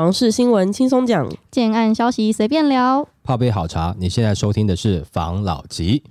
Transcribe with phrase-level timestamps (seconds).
[0.00, 3.06] 房事新闻轻松讲，建案消息随便聊。
[3.22, 6.02] 泡杯好茶，你现在收听的是房老吉。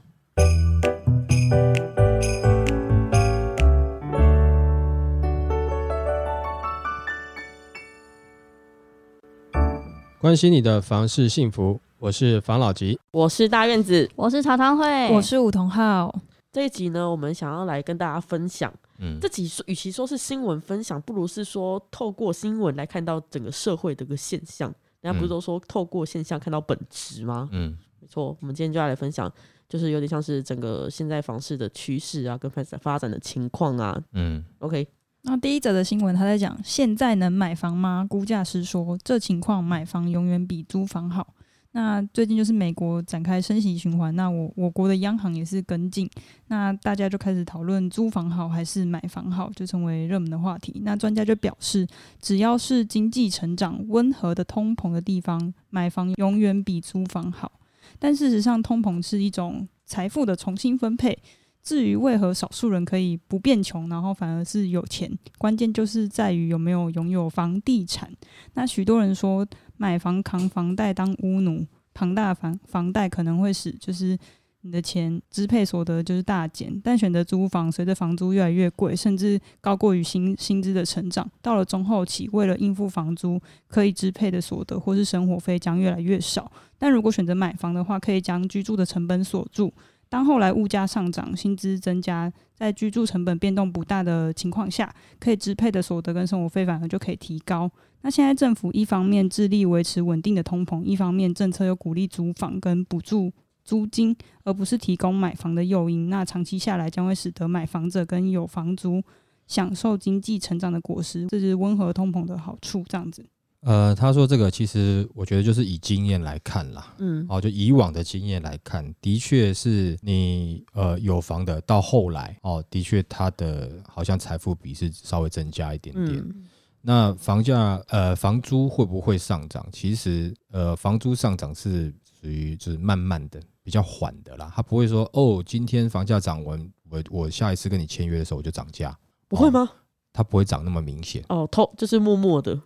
[10.22, 13.00] 关心你的房事幸福，我是房老吉。
[13.10, 14.08] 我是大院子。
[14.16, 16.14] 我是茶汤会，我是梧桐号，
[16.54, 18.72] 这一集呢，我们想要来跟大家分享。
[19.00, 24.74] 嗯这几说与其说是新闻分享，不如是说透过新闻来看到整个社会的一个现象。
[25.02, 27.48] 人家不是嗯都说透过现象看到本质吗？
[27.54, 29.32] 嗯没错，我们今天就要来分享，
[29.68, 33.98] 就是有点像是整个现在房市的趋势啊，跟发展发展的情况啊。
[34.12, 34.86] 嗯 OK，
[35.22, 38.06] 那第一则的新闻，他在讲现在能买房吗？
[38.10, 41.34] 估价师说，这情况买房永远比租房好。
[41.72, 46.10] 那最近就是美国展开升息循环，那我我国的央行也是跟进，
[46.48, 50.82] 那大家就开始讨论租房好还是买房好，就成为热门的话题。
[50.84, 51.88] 那专家就表示，
[52.20, 57.52] 只要是经济成长温和的通膨的地方，买房永远比租房好。
[58.00, 61.18] 但事实上，通膨是一种财富的重新分配。
[61.62, 68.12] 至于为何少数人可以不变穷，然后反而是有钱，关键就是在于有没有拥有房地产。
[68.54, 69.46] 那许多人说，
[69.78, 74.18] 买房扛房贷当屋奴，庞大房房贷可能会使就是
[74.62, 86.52] 你的钱支配所得就是大减，但选择租房，随着房租越来越贵，甚至高过于薪薪资的成长，到了中后期，为了应付房租，可以支配的所得或是生活费将越来越少。
[86.78, 89.74] 但如果选择买房的话，可以将居住的成本锁住。
[90.10, 97.70] 当后来物价上涨、薪资增加，在居住成本变动不大的情况下，可以支配的所得跟生活费反而就可以提高。
[98.02, 103.32] 那现在政府一方面致力维持稳定的通膨，一方面政策又鼓励租房跟补助
[103.64, 106.10] 租金，而不是提供买房的诱因。
[106.10, 109.04] 那长期下来将会使得买房者跟有房租
[109.46, 112.84] 享受经济成长的果实，这是温和通膨的好处。
[112.88, 113.24] 这样子，
[113.62, 116.96] 呃，他说这个其实我觉得就是以经验来看啦。
[117.00, 126.18] 嗯，哦，就以往的经验来看，的确是你呃有房的，到后来哦，的确他的好像财富比是稍微增加一点点。
[126.18, 126.46] 嗯
[126.82, 129.68] 那房价呃房租会不会上涨？
[129.70, 138.98] 其实呃房租上涨是属于就是慢慢的比较缓的啦，他不会说哦今天房价涨完，我我下一次跟你签约的时候我就涨价，
[139.28, 139.70] 不会吗？
[140.14, 141.22] 它不会涨那么明显。
[141.28, 142.58] 哦，偷就是默默的，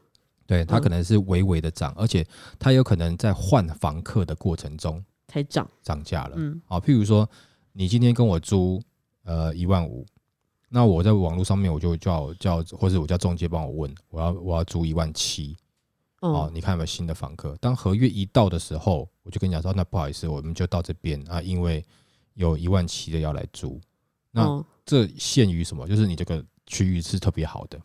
[0.46, 2.26] 对，它嗯可能是微微的涨，而且
[2.60, 5.68] 它有可能在换房客的过程中才涨。
[5.82, 6.36] 涨价了。
[6.38, 7.30] 嗯好，譬如说
[7.72, 8.82] 你今天跟我租
[9.24, 10.06] 呃一万五，
[10.70, 15.56] 那我在网络上面我就叫叫，或者我叫中介帮我问，我要我要租一万七，
[16.20, 17.56] 哦哦，，你看有没有新的房客？
[17.62, 21.86] 当合约一到的时候，我就跟你讲说，那不好意思，我们就到这边啊，因为
[22.34, 23.80] 有一万七的要来租，
[24.32, 25.88] 那哦这限于什么？
[25.88, 27.80] 就是你这个区域是特别好的，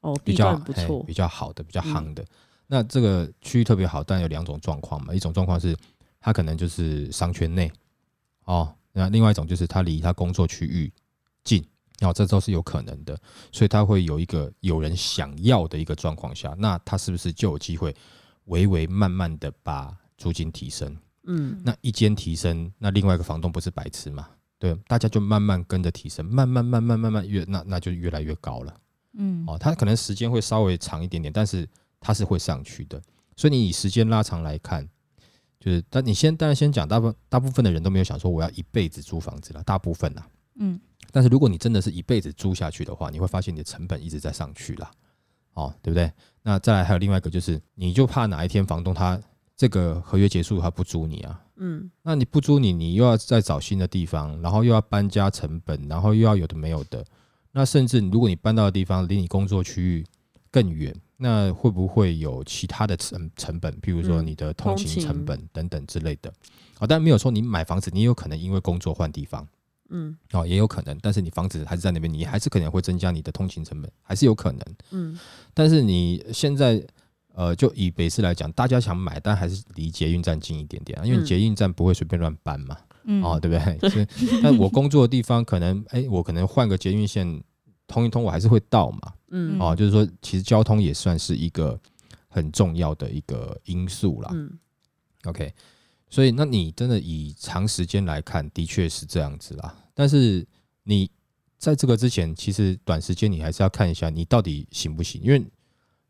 [0.00, 2.24] 哦，比较段不错嘿比，较好的，比较嗯夯的。
[2.66, 5.76] 那这个区域特别好，但有两种状况嘛，一种状况是
[6.20, 7.70] 它可能就是商圈内
[8.44, 10.92] 哦，那另外一种就是它离他工作区域
[11.44, 11.64] 近，
[12.00, 13.18] 哦，这都是有可能的，
[13.50, 17.94] 所以它会有一个有人想要的一个状况下，那它是不是就有机会
[18.44, 20.96] 微微慢慢的把租金提升？
[21.24, 24.28] 嗯，那一间提升，那另外一个房东不是白痴嘛？
[24.58, 28.74] 对，大家就慢慢跟着提升，慢慢慢慢慢慢越那那就越来越高了。
[29.18, 31.68] 嗯，哦，它可能时间会稍微长一点点，但是
[32.00, 33.00] 它是会上去的。
[33.36, 34.88] 所以你以时间拉长来看，
[35.60, 40.26] 就是，但你先当然先讲，大部大部分的人都没有想说我要一辈子租房子了，大部分啦。
[40.60, 40.80] 嗯，
[41.12, 44.90] 但是如果你真的是一辈子租下去的话，你会发现你的成本一直在上去啦，
[45.54, 46.10] 哦，对不对？
[46.42, 49.20] 那再来还有另外一个就是，你就怕哪一天房东他
[49.56, 57.04] 这个合约结束他不租你啊，嗯那你不租你，你又要再找新的地方，然后又要搬家成本，然后又要有的没有的。
[57.52, 60.04] 那甚至如果你搬到的地方离你工作区域
[60.50, 66.32] 更远，那会不会有其他的成成本，譬如说嗯你的通通勤勤成本等等之类的？
[66.78, 69.46] 啊、但没有说你买房子，你有可能因为工作换地方
[69.90, 70.96] 嗯哦，也有可能。
[71.02, 74.60] 但是你房子还是在那边，你还是可能会增加你的通勤成本，还是有可能。
[74.90, 75.18] 嗯
[75.54, 76.80] 但是你现在
[77.34, 82.76] 呃，就以北市来讲，大家想买，但还是离捷运站近一点点啊，因为捷运站不会随便乱搬嘛。
[83.08, 83.78] 嗯哦，对不对？
[83.90, 84.06] 所以，
[84.42, 87.42] 但我工作的地方可能， 哎，我可能换个捷运线
[87.86, 89.12] 通一通，我还是会到嘛。
[89.30, 91.78] 嗯哦，就是说，其实交通也算是一个
[92.28, 94.30] 很重要的一个因素啦。
[94.32, 94.58] 嗯
[95.24, 95.52] OK，
[96.08, 99.74] 所以那你真的以长时间来看，的确是这样子啦。
[99.94, 100.46] 但是
[100.84, 101.10] 你
[101.58, 105.44] 在这个之前，其实短时间你还是要看一下你到底行不行，因为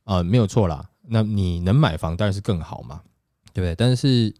[0.05, 0.89] 呃没有错啦。
[1.11, 3.01] 那你能买房当然是更好嘛，
[3.55, 3.75] 对不对？
[3.75, 4.33] 但是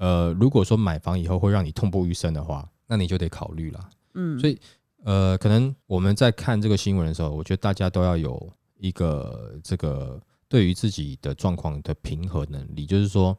[0.00, 3.90] 呃，如果说买房以后会让你痛不欲生的话，那你就得考虑了。
[4.14, 4.58] 嗯，所以
[5.04, 10.18] 呃，可能我们在看这个新闻的时候，我觉得大家都要有一个这个
[10.48, 13.36] 对于自己的状况的平和能力，就是说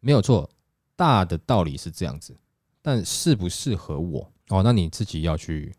[0.00, 0.46] 没有错，
[0.94, 2.36] 大的道理是这样子，
[2.82, 5.74] 但适不适合我哦，那你自己要去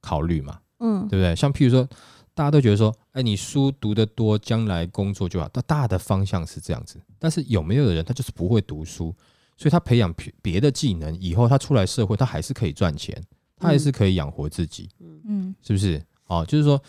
[0.00, 1.34] 考虑嘛，嗯对不对？
[1.34, 1.84] 像譬如说，
[2.32, 9.12] 大家都觉得说，哎，你书读得多，将来工作就好，但大的方向是这样子，但是有没有的人他就是不会读书，
[9.56, 13.20] 所以他培养别别的技能，以后他出来社会，他还是可以赚钱，
[13.56, 14.88] 他还是可以养活自己。
[15.00, 16.02] 嗯嗯是不是？
[16.26, 16.82] 哦，就是说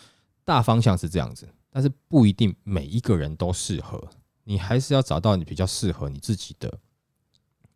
[0.44, 4.02] 大方向是这样子，但是不一定每一个人都适合，
[4.44, 6.74] 你还是要找到你比较适合你自己的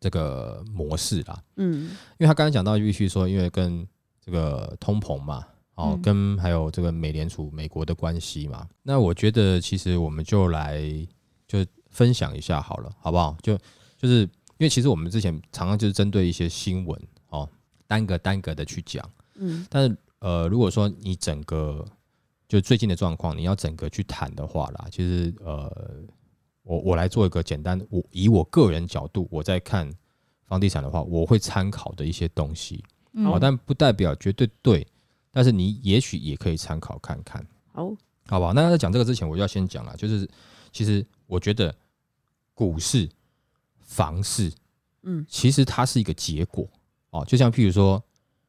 [0.00, 1.42] 这个模式啦。
[1.56, 3.86] 嗯因为他刚才讲到必须说，因为跟
[4.24, 10.82] 这个通膨嘛，哦，嗯跟还有这个美联储美国的关系嘛，那我觉得其实我们就来
[11.46, 13.36] 就分享一下好了，好不好？
[13.42, 13.58] 就
[13.98, 14.28] 就是
[14.60, 17.48] 因为其实我们之前常常就是针对一些新闻哦，
[17.86, 19.02] 单个单个的去讲。
[19.36, 21.82] 嗯但是呃，如果说你整个
[22.46, 25.74] 就最近的状况，你要整个去谈的话啦，其实呃，
[26.62, 29.90] 我我来做一个简单，我以我个人角度，我在看
[30.44, 32.84] 房地产的话，我会参考的一些东西，
[33.14, 34.86] 嗯好，但不代表绝对对，
[35.30, 37.42] 但是你也许也可以参考看看，
[37.72, 37.90] 好，
[38.26, 38.52] 好不好？
[38.52, 40.28] 那在讲这个之前，我就要先讲了，就是
[40.70, 41.74] 其实我觉得
[42.52, 43.08] 股市、
[43.90, 44.52] 房事，
[45.02, 46.64] 嗯其实它是一个结果
[47.10, 48.00] 哦，就像譬如说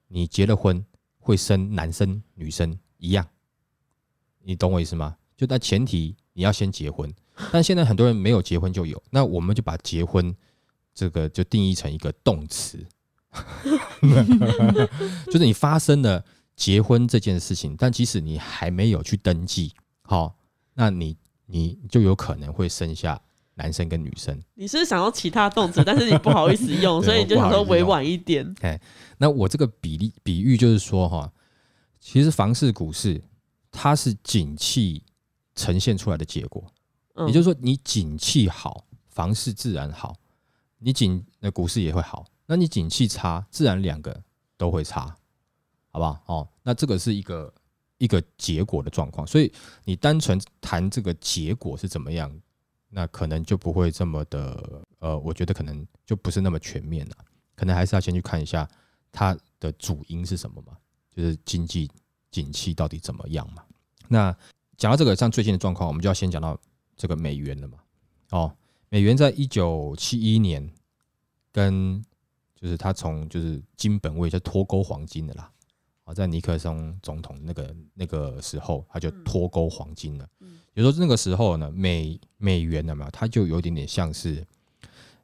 [0.08, 0.86] 你结了婚
[1.18, 3.28] 会生男生女生一样，
[4.44, 5.18] 你懂我意思吗？
[5.36, 7.12] 就但前提你要先结婚，
[7.52, 10.34] 但现在很多人没有结婚就有，那我们就把结婚
[10.94, 12.78] 这个就定义成一个动词，
[15.26, 16.24] 就是你发生了
[16.56, 19.74] 结婚这件事情，但即使你还没有去登记，
[20.04, 20.38] 好、
[20.76, 21.18] 那你
[21.48, 23.20] 你就有可能会生下
[23.56, 24.40] 男生跟女生。
[24.56, 28.54] 你是想要其他动词，但是你不好意思用， 所以你就想说委婉一点。
[28.62, 28.80] 哎
[29.18, 31.32] 那我这个比例比喻就是说哈，
[32.00, 33.22] 其实房市、股市
[33.72, 35.04] 它是景气
[35.56, 36.64] 呈现出来的结果，
[37.16, 40.14] 嗯，也就是说你景气好，房市自然好；
[40.80, 42.26] 你景那股市也会好。
[42.48, 44.24] 那你景气差，自然两个
[44.58, 45.16] 都会差，
[45.92, 46.22] 好不好？
[46.26, 47.54] 哦，那这个是一个
[47.98, 49.50] 一个结果的状况，所以
[49.86, 52.30] 你单纯谈这个结果是怎么样，
[52.94, 57.16] 那可能就不会这么的呃，我觉得可能就不是那么全面了，
[57.56, 58.70] 可能还是要先去看一下
[59.12, 60.78] 它的主因是什么嘛，
[61.10, 61.90] 就是经济
[62.30, 63.64] 景气到底怎么样嘛。
[64.10, 64.36] 那
[64.78, 66.60] 讲到这个，像最近的状况，我们就要先讲到
[66.98, 67.78] 这个美元了嘛。
[68.32, 68.54] 哦，
[68.90, 70.70] 美元在一九七一年
[71.52, 72.04] 跟
[72.56, 75.50] 就是它从就是金本位就脱钩黄金的啦。
[76.12, 80.28] 啊，在尼克松总统那个那个时候，他就脱钩黄金了。
[80.74, 83.10] 也就是说，那个时候呢，美美元有没有？
[83.12, 84.46] 它就有一点点像是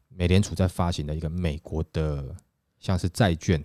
[0.08, 2.36] 美联储在发行的一个美国的
[2.80, 3.64] 像是债券、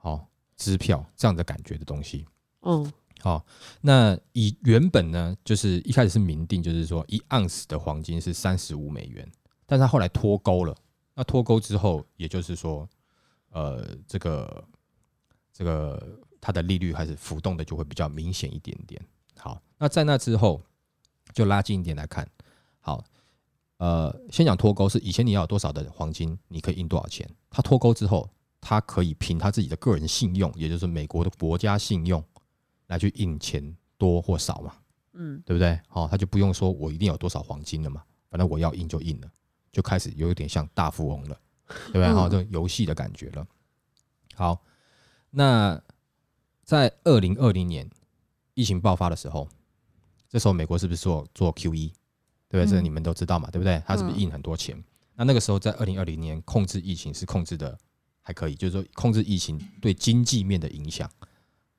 [0.00, 0.26] 哦
[0.56, 2.24] 支票这样的感觉的东西。
[2.60, 3.44] 嗯好、
[3.80, 9.28] 那以原本呢，就是一开始是明定，就是说一盎司的黄金是三十五美元，
[9.66, 10.76] 但是它后来脱钩了。
[11.14, 12.88] 那脱钩之后，也就是说，
[13.50, 14.64] 呃，这个
[15.52, 19.00] 这个它的利率还是浮动的就会比较明显一点点。
[19.38, 20.62] 好，那在那之后，
[21.32, 22.28] 就拉近一点来看。
[22.80, 23.04] 好，
[23.78, 27.28] 呃，先讲脱钩是以前你要有多少的黄金，你可以印多少钱。
[27.50, 28.28] 它脱钩之后，
[28.60, 32.22] 它可以凭他自己的个人信用，也就是美国的国家信用。
[32.88, 34.74] 来去印钱多或少嘛，
[35.14, 35.80] 嗯对不对？
[35.88, 39.30] 好、他就不用说我一定有多少黄金了嘛，反正我要印就印了，
[39.70, 41.40] 就开始有一点像大富翁了，
[41.86, 42.04] 对不对？
[42.04, 43.46] 嗯好、这种游戏的感觉了。
[44.34, 44.62] 好，
[45.34, 45.82] 那
[46.62, 47.90] 在二零二零年
[48.54, 49.48] 疫情爆发的时候，
[50.28, 51.92] 这时候美国是不是做做 QE？
[52.48, 52.66] 对不对？
[52.66, 53.82] 这你们都知道嘛，对不对？
[53.86, 54.76] 他是不是印很多钱？
[55.14, 57.78] 那那个时候在二零二零年控制疫情是控制的
[58.20, 61.10] 还可以，就是说控制疫情对经济面的影响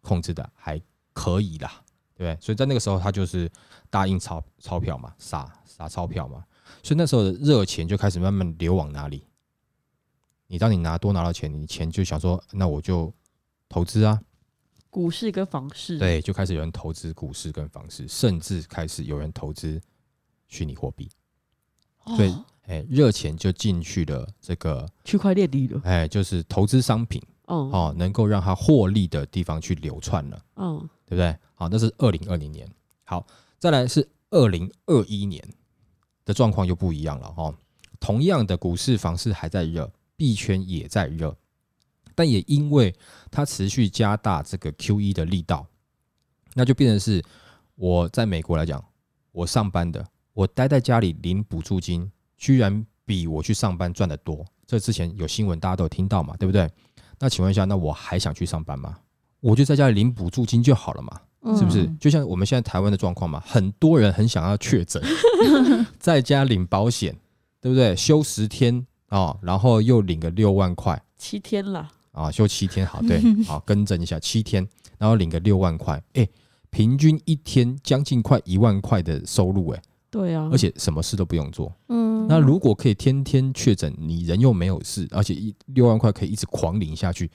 [0.02, 0.82] 控制的还
[1.14, 1.84] 可以啦，
[2.16, 2.36] 对不对？
[2.42, 3.48] 所以在那个时候，他就是
[3.92, 6.44] 大印钞钞票嘛，撒撒钞票嘛，
[6.82, 9.28] 所以那时候的热钱就开始慢慢流往哪里？
[10.48, 13.14] 你当你拿多拿到钱，你钱就想说，那我就
[13.74, 14.22] 投资啊，
[14.92, 19.82] 股市跟房市，，对，就开始有人投资股市跟房市，甚至开始有人投资
[20.48, 21.10] 虚拟货币，
[22.16, 30.46] 所以哦、哎，热钱就进去了这个，区块链里了，哎，就是投资商品哦哦，能够让它获利的地方去流窜了。
[30.58, 31.36] 嗯对不对？
[31.56, 32.68] 好，那是二零二零年。
[33.06, 33.26] 好，
[33.58, 35.44] 再来是二零二一年
[36.26, 37.56] 的状况又不一样了哈、哦。
[38.00, 41.36] 同样的股市、房市还在热，币圈也在热，
[42.16, 42.94] 但也因为
[43.32, 45.66] 它持续加大这个 QE 的力道，
[46.54, 47.24] 那就变成是
[47.76, 48.84] 我在美国来讲，
[49.32, 54.46] 我上班的，我待在家里领补助金，居然比我去上班赚的多。
[54.66, 56.70] 这之前有新闻大家都有听到嘛，对不对？
[57.20, 58.98] 那请问一下，那我还想去上班吗？
[59.40, 61.22] 我就在家里领补助金就好了嘛。
[61.58, 61.98] 是不是嗯？
[62.00, 65.04] 就像我们现在台湾的状况嘛，很多人很想要确诊，
[66.00, 67.14] 在家领保险，
[67.60, 67.94] 对不对？
[67.98, 74.66] 休十天哦，然后又领个六万块七天了，啊，休七天，好，对， 好，更正一下，七天，
[74.98, 76.26] 然后领个六万块，哎，
[76.70, 81.74] 平均一天将近快一万块的收入，哎，对啊，而且什么事都不用做。
[81.90, 87.30] 嗯，那如果可以天天确诊，你人又没有事，而且一六万块可以一直狂领下去，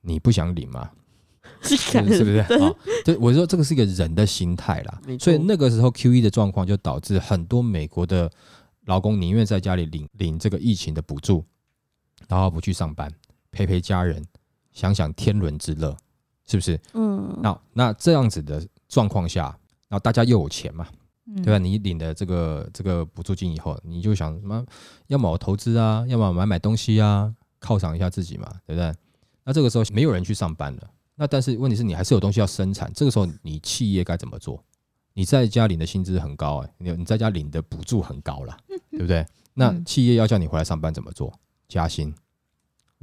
[0.00, 0.90] 你不想领吗？
[1.62, 2.38] 是不是？
[2.38, 8.30] 啊，对，我说这个是一个人的心态啦所以那个时候 Q E 的状况就导致很多美国的
[8.86, 11.42] 劳工宁愿在家里领领这个疫情的补助，
[12.28, 13.10] 然后不去上班，
[13.54, 14.20] 陪陪家人，
[14.72, 15.96] 想想天伦之乐，
[16.44, 16.78] 是不是？
[16.92, 19.44] 嗯，那那这样子的状况下，
[19.88, 20.88] 然后大家又有钱嘛，
[21.26, 21.58] 嗯对吧？
[21.58, 24.66] 你领的这个这个补助金以后，你就想什么？
[25.06, 28.92] 要么我投资啊，要么买买东西啊，犒赏一下自己嘛，对不对？
[29.44, 34.62] 那这个时候没有人去上班了，那但是问题是你还是有东西要生产，这个时候你企业该怎么做？
[35.16, 38.56] 你在家领的薪资很高哎、你你在家领的补助很高了，
[38.90, 39.24] 对不对？
[39.52, 41.32] 那嗯企业要叫你回来上班怎么做？
[41.68, 42.12] 加薪、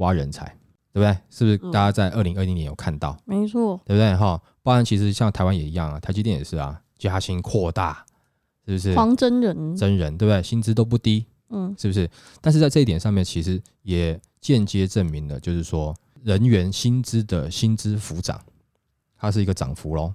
[0.01, 0.46] 挖人才，
[0.91, 1.17] 对不对？
[1.29, 3.17] 是不是嗯大家在二零二零年有看到？
[3.25, 4.15] 没错，对不对？
[4.15, 8.05] 哈，不然其实像台湾也一样啊，台积电也是啊，加薪扩大，
[8.65, 8.93] 是不是？
[8.96, 10.43] 黄真人，真人对不对？
[10.43, 12.10] 薪资都不低，嗯是不是？
[12.41, 18.41] 但是在这一点上面，其实也间接证明了，就是说人员薪资的薪资幅涨，
[19.17, 20.13] 它是一个涨幅喽。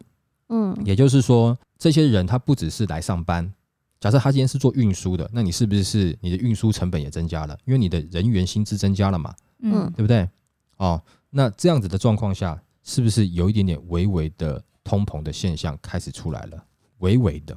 [0.48, 3.52] 嗯也就是说，这些人他不只是来上班，
[3.98, 7.58] 假设他今天是做运输的，那你是不是你的运输成本也增加了？
[7.64, 10.28] 因为你的人员薪资增加了嘛，嗯对不对？
[10.76, 16.66] 哦，那这样子的状况下，是不是有一点点微微的通膨的现象开始出来了？
[16.98, 17.56] 微微的，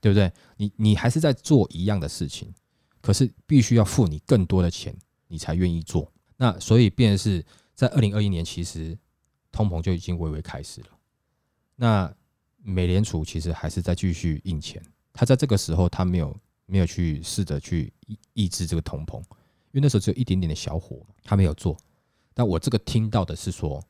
[0.00, 0.32] 对不对？
[0.56, 2.52] 你你还是在做一样的事情，
[3.00, 4.96] 可是必须要付你更多的钱，
[5.28, 6.12] 你才愿意做。
[6.36, 7.44] 那所以便是
[7.74, 8.98] 在二零二一年，其实
[9.50, 10.88] 通膨就已经微微开始了。
[11.76, 12.12] 那
[12.56, 14.82] 美联储其实还是在继续印钱，
[15.12, 19.22] 他在这个时候他没有没有去试着去抑抑制这个通膨，
[19.72, 21.76] 因为那时候只有一点点的小火嘛，他没有做。
[22.34, 23.82] 但我这个听到的是说，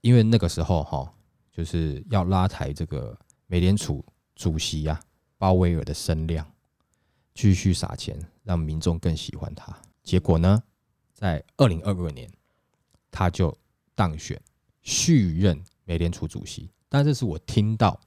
[0.00, 1.10] 因为那个时候哈，
[1.52, 4.04] 就是要拉抬这个美联储
[4.34, 5.00] 主席呀、
[5.36, 6.46] 鲍威尔的声量，
[7.34, 9.74] 继续撒钱，让民众更喜欢他。
[10.02, 10.62] 结果呢，
[11.12, 12.30] 在二零二二年，
[13.10, 13.56] 他就
[13.94, 14.40] 当选
[14.82, 16.70] 续任美联储主席。
[16.88, 17.98] 但这是我听到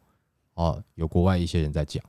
[0.55, 2.03] 哦，有国外一些人在讲，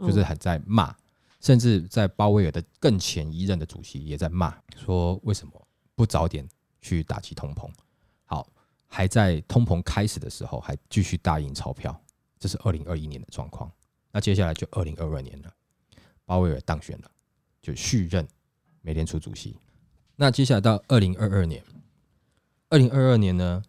[0.00, 0.94] 就是嗯还在骂，
[1.40, 6.46] 甚至在鲍威尔的更前一任的主席也在骂，说为什么不早点
[6.80, 7.68] 去打击通膨？
[8.24, 8.46] 好，
[8.86, 11.98] 还在通膨开始的时候还继续大印钞票，
[12.38, 13.70] 这是二零二一年的状况。
[14.12, 15.52] 那接下来就二零二二年了，
[16.24, 17.10] 鲍威尔当选了，
[17.62, 18.26] 就续任
[18.82, 19.56] 美联储主席。
[20.16, 21.64] 那接下来到二零二二年，
[22.68, 23.62] 二零二二年呢，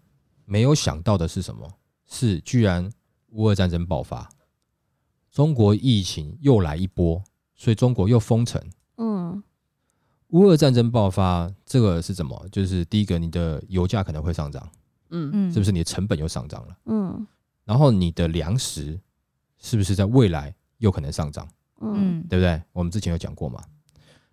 [0.45, 1.77] 没有想到的是什么？
[2.05, 2.91] 是居然
[3.29, 4.29] 乌俄战争爆发，
[5.31, 7.23] 中国疫情又来一波，
[7.61, 8.59] 所以中国又封城。
[8.97, 9.43] 嗯
[10.29, 12.47] 乌俄战争爆发，这个是怎么？
[12.51, 14.67] 就是第一个，你的油价可能会上涨，
[15.09, 15.71] 嗯嗯，是不是？
[15.71, 17.27] 你的成本又上涨了，嗯
[17.65, 18.99] 然后你的粮食
[19.59, 21.47] 是不是在未来有可能上涨？
[21.81, 22.59] 嗯嗯对不对？
[22.71, 23.63] 我们之前有讲过嘛。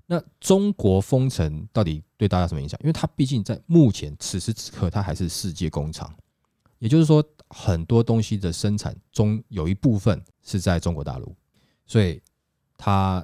[0.07, 2.81] 那中国封城到底对大家什么影响？
[2.83, 6.11] 因为它毕竟在目前此时此刻，它还是世界工厂，
[6.79, 11.37] 也就是说，很多东西的生产中有一部分是在中国大陆，
[11.85, 12.23] 所以
[12.79, 13.23] 它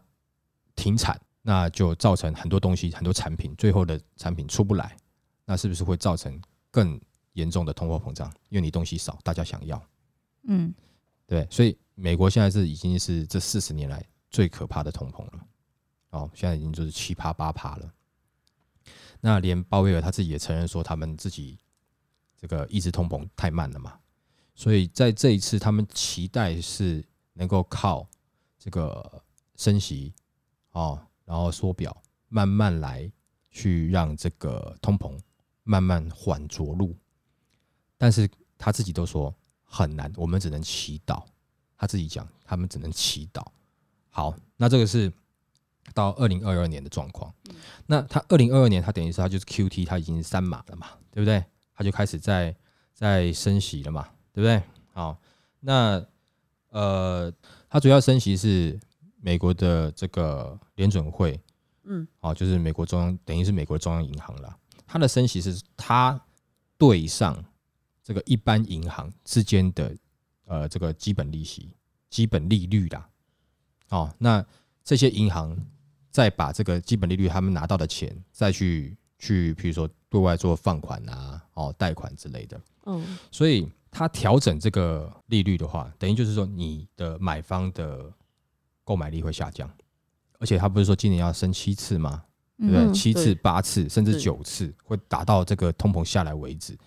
[0.77, 4.95] 停产，那就造成很多东西、很多产品最后的产品出不来，
[5.47, 6.39] 那是不是会造成
[6.71, 7.01] 更
[7.33, 8.29] 严重的通货膨胀？
[8.51, 9.83] 因为你东西少，大家想要。
[10.43, 10.75] 嗯
[11.27, 15.47] 对，所以美国现在是已经是这四十年来最可怕的通膨了。
[16.11, 17.91] 哦，现在已经就是七趴八趴了。
[19.21, 21.59] 那连鲍威尔他自己也承认说，他们自己
[22.37, 23.99] 这个抑制通膨太慢了嘛，
[24.55, 28.07] 所以在这一次，他们期待是能够靠
[28.59, 29.23] 这个
[29.65, 30.13] 升息
[30.73, 31.97] 哦，然后缩表，
[32.29, 33.11] 慢慢来
[33.51, 35.19] 去让这个通膨
[35.63, 36.95] 慢慢缓着陆。
[37.97, 38.29] 但是
[38.59, 41.25] 他自己都说很难，我们只能祈祷。
[41.79, 43.43] 他自己讲，他们只能祈祷。
[44.11, 45.11] 好，那这个是
[45.95, 47.35] 到二零二二年的状况。
[47.87, 51.43] 那他二零二二年，他等于是他就是 Q T，他已经是三码了嘛，对不对？
[51.75, 52.55] 他就开始在
[52.93, 54.63] 在升息了嘛，对不对？
[54.93, 55.19] 好，
[55.61, 56.05] 那
[56.69, 57.33] 呃，
[57.69, 58.79] 他主要升息是
[59.25, 61.41] 美国的这个联准会，
[61.85, 64.55] 嗯，哦，就是美国中央，等于是美国中央银行啦。
[64.87, 66.21] 它的升息是它
[66.77, 67.43] 对上
[68.03, 69.97] 这个一般银行之间的
[70.45, 71.75] 呃这个基本利息、
[72.11, 73.09] 基本利率啦。
[73.89, 74.45] 哦，那
[74.85, 75.57] 这些银行
[76.11, 82.61] 再把这个基本利率他们拿到的钱，再去去，比如说对外做放款啊、哦贷款之类的。
[82.85, 88.13] 嗯所以它调整这个利率的话，等于就是说你的买方的
[88.85, 89.69] 购买力会下降，
[90.39, 92.25] 而且他不是说今年要升七次吗？
[92.59, 92.85] 对不对？
[92.85, 96.79] 嗯七次、八次，甚至九次，会达到这个通膨下来为止。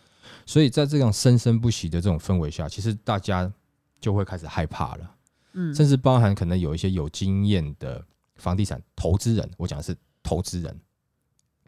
[0.46, 3.52] 所以在这样生生不息的这种氛围下，其实大家
[4.00, 5.16] 就会开始害怕了，
[5.54, 8.04] 嗯，甚至包含可能有一些有经验的
[8.36, 10.80] 房地产投资人，我讲的是投资人。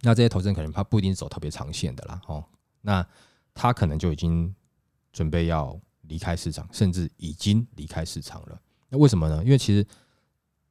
[0.01, 2.41] 那这些投资人可能他不一定走特别长线的啦，哦，
[2.81, 3.05] 那
[3.53, 4.55] 他可能就已经
[5.11, 8.57] 准备要离开市场，甚至已经离开市场了。
[8.87, 9.43] 那为什么呢？
[9.43, 9.85] 因为其实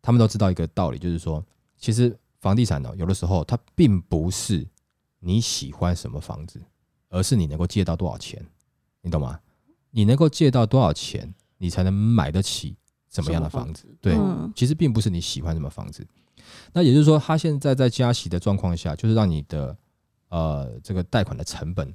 [0.00, 1.44] 他们都知道一个道理，就是说，
[1.76, 4.66] 其实房地产呢，有的时候它并不是
[5.20, 6.60] 你喜欢什么房子，
[7.08, 8.44] 而是你能够借到多少钱，
[9.02, 9.40] 你懂吗？
[9.90, 12.76] 你能够借到多少钱，你才能买得起
[13.08, 13.86] 什么样的房子？
[14.00, 16.06] 对，嗯其实并不是你喜欢什么房子。
[16.72, 19.76] 那也就是说，它现在在加息的状况下，就是让你的
[20.28, 21.94] 呃这个贷款的成本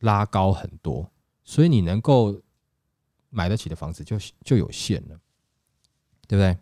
[0.00, 1.10] 拉高很多，
[1.44, 2.40] 所以你能够
[3.30, 5.18] 买得起的房子就就有限了，
[6.28, 6.56] 对不对？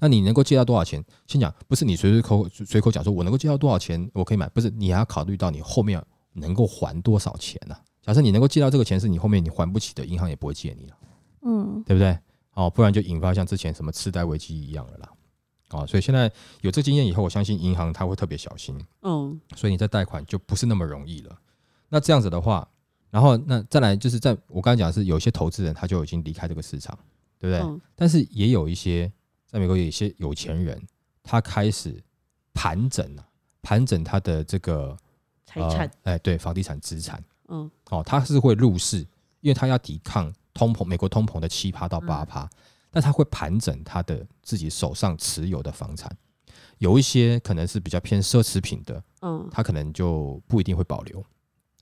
[0.00, 1.04] 那你能够借到多少钱？
[1.26, 10.96] 先讲，不是你随随口随口讲说我能够借到多少钱，我可以买，不是你还要考虑到你后面能够还多少钱呢、假设你能够借到这个钱是你后面你还不起的，银行也不会借你了。
[11.42, 12.18] 嗯对不对？
[12.54, 15.10] 哦，不然就引发像之前什么次贷危机一样了啦。
[15.70, 21.38] 哦，所以现在有这经验以后，我相信银行它会特别小心，嗯所以你在贷款就不是那么容易了。
[21.88, 22.68] 那这样子的话，
[23.10, 26.96] 然后那再来就是在我刚才讲的是有一些投资人他就已经离开这个市场，
[27.38, 27.66] 对不对？
[27.66, 29.10] 嗯但是也有一些
[29.54, 30.82] 在美国有一些有钱人，
[31.22, 32.02] 他开始
[32.52, 33.24] 盘整啊，
[33.62, 34.96] 盘整他的这个
[35.46, 37.22] 财产，呃哎，对，房地产资产。
[37.46, 37.70] 嗯。
[37.90, 38.98] 哦，他是会入市，
[39.42, 42.50] 因为他要抵抗通膨，美国通膨的七趴到八趴，
[42.90, 46.10] 但他会盘整他的自己手上持有的房产，
[46.78, 49.48] 有一些可能是比较偏奢侈品的，嗯。
[49.52, 51.24] 他可能就不一定会保留，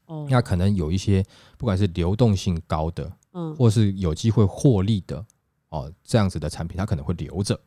[0.04, 1.24] 哦，那可能有一些
[1.56, 3.56] 不管是流动性高的，嗯。
[3.56, 5.24] 或是有机会获利的，
[5.72, 7.58] 哦，这样子的产品，它可能会留着。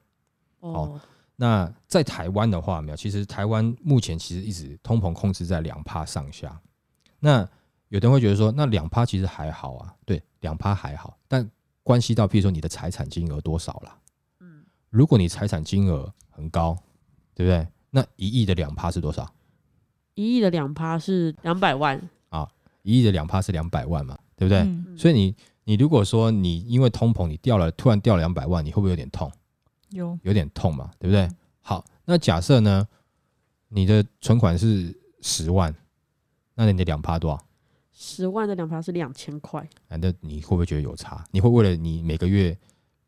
[0.60, 1.02] 哦
[1.38, 6.58] 那在台湾的话，没有，其实台湾目前其实一直通膨控制在两趴上下。
[7.20, 7.40] 那
[7.90, 11.50] 有的人会觉得说，那两趴其实还好啊，对，两趴还好，但
[11.84, 14.00] 关系到，譬如说你的财产金额多少啦。
[14.40, 16.78] 嗯如果你财产金额很高，
[17.34, 17.68] 对不对？
[17.90, 19.30] 那一亿的两趴是多少？
[20.14, 22.48] 一亿的两趴是两百万啊，
[22.84, 24.60] 一亿的两趴是两百万嘛，对不对？
[24.60, 29.32] 嗯所以你你如果说你因为通膨你掉了，突然掉两百万，你会不会有点痛？
[29.90, 31.28] 有有点痛嘛，对不对？
[31.62, 32.88] 好，那假设呢，
[33.70, 35.74] 你的存款是十万，
[36.54, 37.44] 那你的两趴多少？
[37.92, 41.24] 十万的两趴是两千块，啊，那你会不会觉得有差？
[41.32, 42.58] 你会为了你每个月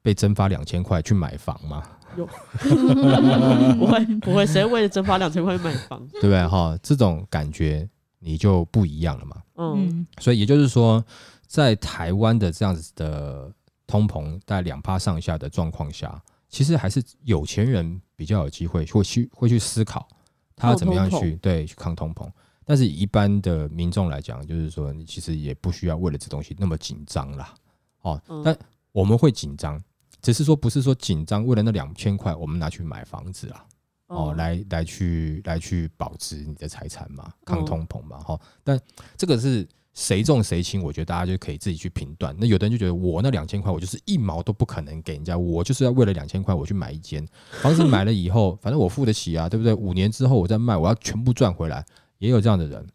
[0.01, 1.83] 被蒸发两千块去买房吗？
[2.15, 2.25] 有
[3.77, 6.07] 不会不会，谁为了蒸发两千块买房？
[6.13, 6.47] 对不对？
[6.47, 7.87] 哈，这种感觉
[8.19, 9.43] 你就不一样了嘛。
[9.55, 11.03] 嗯嗯所以也就是说，
[11.47, 13.51] 在台湾的这样子的
[13.87, 20.07] 通膨在两趴上下的状况下，其实还是有钱人比较有机会会去会去思考
[20.55, 22.29] 他要怎么样去对去抗通膨。
[22.65, 27.53] 但是一般的民众来讲，就是说你其实也不需要为了这东西那么紧张啦。
[28.01, 28.57] 哦，嗯但
[28.91, 29.81] 我们会紧张，
[30.21, 33.65] 只是说不是说紧张为了那两千块我们拿去买房子啦。
[34.07, 38.79] 哦，来来去来去保值你的财产嘛，抗嗯通膨嘛，哈、但
[39.17, 42.35] 这个是谁重谁轻，我觉得大家就可以自己去评断。
[42.37, 47.27] 那有的人就觉得我那两千块，我就是一毛都不可能给人家，我就是要为了两千块我去买一间
[47.63, 49.73] 房子，买了以后，反正我付得起啊，对不对？
[49.73, 51.83] 五年之后我再卖，我要全部赚回来，
[52.19, 52.87] 也有这样的人。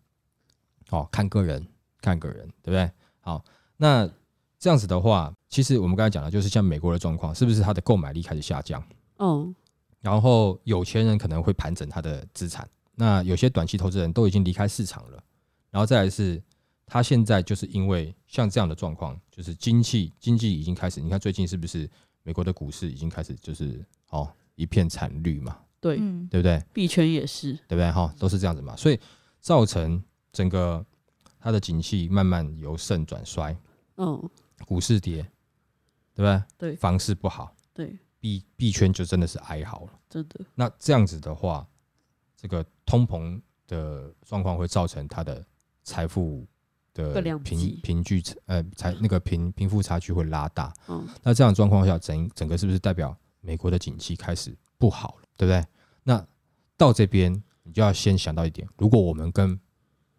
[0.91, 1.67] 哦，看个人，
[2.01, 2.89] 看个人，对不对？
[3.21, 3.45] 好，
[3.79, 4.09] 那
[4.61, 8.81] 这样子的话，其实我们刚才讲的就是像美国的状况，是不是他的购买力开始下降？
[9.19, 9.53] 嗯
[10.01, 15.23] 然后有钱人可能会盘整他的资产，那有些短期投资人都已经离开市场了，
[15.71, 16.43] 然后再来是，
[16.93, 21.89] 他现在就是因为像这样的状况，就是经济经济已经开始，你看最近是不是
[22.23, 26.63] 美国的股市已经开始就是哦一片惨绿嘛，对，嗯对不对？
[26.71, 27.91] 币圈也是，对不对？
[27.91, 29.01] 哈，都是这样子嘛，所以
[29.41, 30.85] 造成整个
[31.41, 33.57] 它的景气慢慢由盛转衰，
[33.97, 34.31] 嗯
[34.67, 35.23] 股市跌，
[36.15, 36.43] 对不对？
[36.59, 39.99] 对房市不好，对，币币圈就真的是哀嚎了。
[40.11, 41.67] 真的，那这样子的话，
[42.37, 45.43] 这个通膨的状况会造成它的
[45.85, 46.47] 财富
[46.95, 50.73] 的更两贫极贫距呃财那个贫贫富差距会拉大。
[50.89, 55.65] 嗯那这样状况下，整整个是不是代表美国的景气开始不好了，对不对？
[56.03, 56.27] 那
[56.77, 59.59] 到这边你就要先想到一点，如果我们跟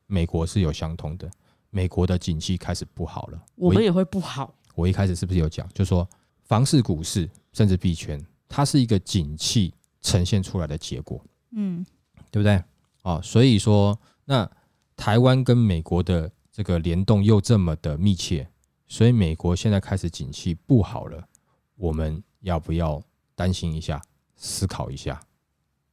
[0.08, 1.30] 美国是有相通的，
[1.70, 6.08] 美国的景气开始不好了，我们也会不好，我一开始是不是有讲，就说
[6.44, 11.86] 房市、股市甚至币圈，它是一个景气呈现出来的结果，嗯
[12.32, 12.64] 对不对？
[13.04, 14.50] 哦，所以说，那
[14.96, 18.48] 台湾跟美国的这个联动又这么的密切，
[18.88, 21.28] 所以美国现在开始景气不好了，
[21.76, 23.02] 我们要不要
[23.34, 24.00] 担心一下，
[24.36, 25.20] 思考一下？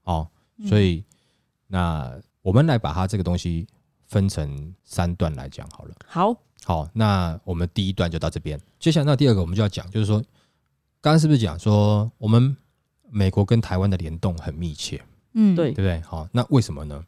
[0.04, 0.28] 哦，
[0.68, 1.02] 所以
[1.66, 3.66] 那我们来把它这个东西
[4.06, 5.94] 分成三段来讲好了。
[6.06, 8.60] 好，好，那我们第一段就到这边。
[8.78, 10.18] 接下来那第二个我们就要讲，就是说，
[11.00, 12.54] 刚刚是不是讲说我们
[13.08, 16.00] 美国跟台湾的联动很密切，嗯，对对不对？
[16.02, 17.02] 好，那为什么呢？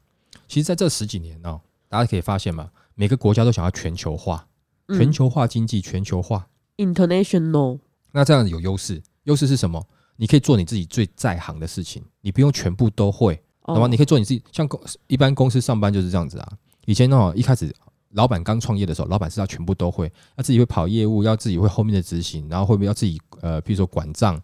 [0.49, 4.47] 其实在这十几年哦，大家可以发现嘛，每个国家都想要全球化，
[4.89, 6.49] 嗯全球化经济，全球化。
[6.77, 7.79] international，
[8.13, 9.87] 那这样有优势，优势是什么？
[10.17, 13.85] 你可以做你自己最在行的事情，你不用全部都会，懂吗？
[13.85, 16.53] 哦你可以做你自己，像公一般公司上班就是这样子啊。
[16.87, 17.73] 以前哦，一开始
[18.11, 24.35] 老板刚创业的时候，老板是要全部都会，要自己会跑业务，要自己会后面的执行，然后会不会要自己呃，比如说管账，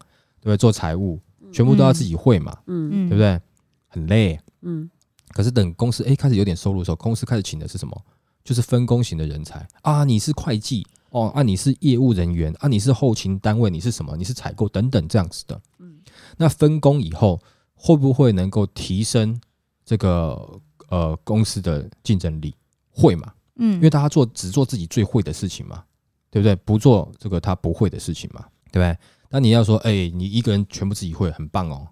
[0.40, 0.56] 对不对？
[0.56, 1.20] 做财务，
[1.52, 3.22] 全部都要自己会嘛，嗯嗯，对不？
[3.22, 3.40] 对？
[3.88, 4.38] 很累。
[4.62, 4.88] 嗯
[5.32, 8.04] 可是等公司诶开始有点收入的时候，公司开始请的是什么？
[8.48, 14.16] 就是分工型的人才啊，你是会计哦，啊你是业务人员啊，你是后勤单位，你是什么？
[14.16, 15.60] 你是采购等等这样子的。
[15.80, 16.00] 嗯
[16.38, 17.38] 那分工以后
[17.74, 19.38] 会不会能够提升
[19.84, 20.58] 这个
[20.88, 22.54] 呃公司的竞争力？
[22.88, 23.34] 会嘛？
[23.56, 25.84] 嗯，因为大家做只做自己最会的事情嘛，
[26.30, 26.56] 对不对？
[26.56, 28.40] 不做这个他不会的事情嘛，
[28.72, 28.96] 对不对？
[29.28, 31.86] 那你要说，哎、你一个人全部自己会，很棒哦，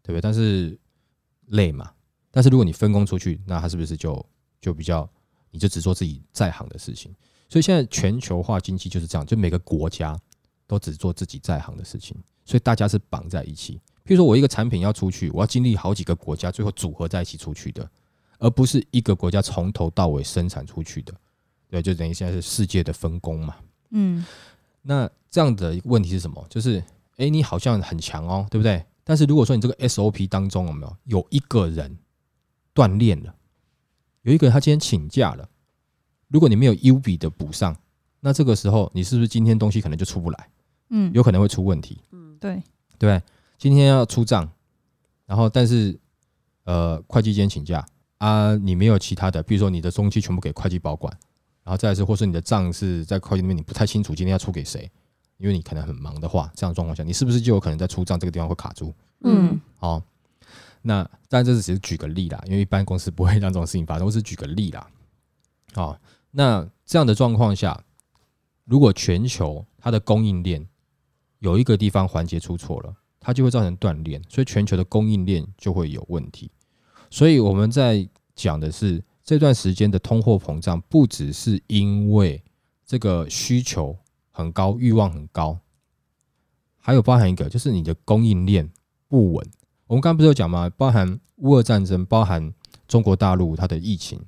[0.00, 0.20] 对不对？
[0.20, 0.78] 但是
[1.46, 1.90] 累嘛。
[2.30, 4.24] 但是如果你分工出去，那他是不是就
[4.60, 5.08] 就比较，
[5.50, 7.14] 你就只做自己在行的事情？
[7.48, 10.18] 所以现在全球化经济就是这样，就每个国家
[10.66, 13.80] 都只做自己在行的事情，所以大家是绑在一起。
[14.04, 17.90] 譬如说我一个产品要出去，我要经历好几个国家，最后组合在一起出去的，
[18.38, 21.14] 而不是一个国家从头到尾生产出去的。
[21.68, 23.56] 对，就等于现在是世界的分工嘛。
[23.90, 24.24] 嗯
[24.82, 26.46] 那这样的一个问题是什么？
[26.48, 26.82] 就是，
[27.16, 28.82] 诶，你好像很强哦，对不对？
[29.04, 31.98] 但是如果说你这个 SOP 当中有没有有一个人
[32.74, 33.34] 锻炼了，
[34.28, 35.48] 有一个人他今天请假了，
[36.28, 37.74] 如果你没有 U 比的补上，
[38.20, 40.48] 那这个时候你是不是今天东西可能就出不来，
[40.90, 42.36] 嗯，有可能会出问题，嗯。
[42.38, 42.62] 对，
[42.98, 43.22] 对？
[43.56, 44.46] 今天要出账，
[45.24, 45.98] 然后但是
[46.64, 47.82] 呃，会计今天请假
[48.18, 51.10] 啊，你没有其他的，比如说你的中期全部给会计保管，
[51.64, 54.90] 然后再来是，或是你的账是在会计那边你不太清楚今天要出给谁，
[55.38, 58.92] 因为你可能很忙的话，这样的状况下，你是不是就有可能在出账这个地方会卡住？
[59.24, 59.58] 嗯。
[59.80, 60.02] 哦，
[60.88, 64.88] 那但这是只是举个例啦，因为一般公司不会让这种事情发生，我是举个例啦。
[65.74, 67.84] 哦，那这样的状况下，
[68.64, 70.66] 如果全球它的供应链
[71.40, 76.50] 有一个地方环节出错了，它就会造成断裂，所以全球的供应链就会有问题。
[77.10, 82.42] 所以我们在讲的是这段时间的通货膨胀，不只是因为
[82.86, 83.94] 这个需求
[84.30, 85.58] 很高、欲望很高，
[86.78, 88.70] 还有包含一个就是你的供应链
[89.06, 89.46] 不稳。
[89.88, 90.70] 我们刚不是有讲吗？
[90.76, 92.52] 包含乌俄战争，包含
[92.86, 94.20] 中国大陆它的疫情，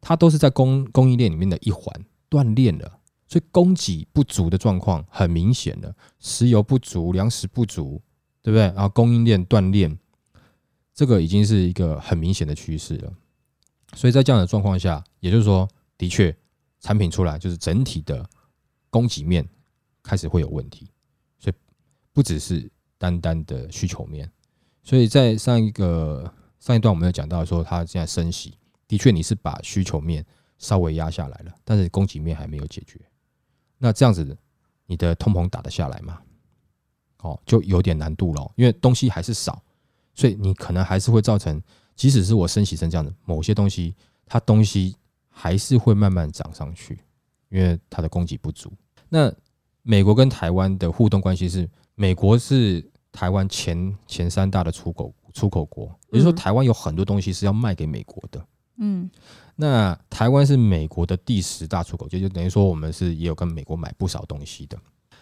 [0.00, 2.98] 它都是在供供应链里面的一环断裂了，
[3.28, 8.02] 所以供给不足的状况很明显了，石油不足，粮食不足，
[8.42, 8.62] 对不对？
[8.62, 9.96] 然后供应链断裂，
[10.92, 13.12] 这个已经是一个很明显的趋势了。
[13.94, 16.36] 所以在这样的状况下，也就是说，的确
[16.80, 18.28] 产品出来就是整体的
[18.90, 19.48] 供给面
[20.02, 20.88] 开始会有问题，
[21.38, 21.54] 所以
[22.12, 24.28] 不只是单单的需求面。
[24.82, 28.54] 所以在上一个上一段我们有讲到说，它现在升息，
[28.88, 30.24] 的确你是把需求面
[30.58, 33.00] 稍微压下来了，但是供给面还没有解决。
[33.78, 34.36] 那这样子，
[34.86, 36.20] 你的通膨打得下来吗？
[37.18, 39.62] 哦，就有点难度了，因为东西还是少，
[40.14, 41.62] 所以你可能还是会造成，
[41.94, 44.96] 即使是我升息成这样的，某些东西它东西
[45.28, 46.98] 还是会慢慢涨上去，
[47.50, 48.72] 因为它的供给不足。
[49.08, 49.32] 那
[49.82, 52.90] 美国跟台湾的互动关系是，美国是
[53.20, 58.42] 台湾前前三大的出口出口国，也就是说，嗯台湾有很多东西是要卖给美国的。
[58.78, 59.10] 嗯
[59.56, 64.78] 那台湾是美国的第十大出口就就等于说我们是也有跟美国买不少东西的。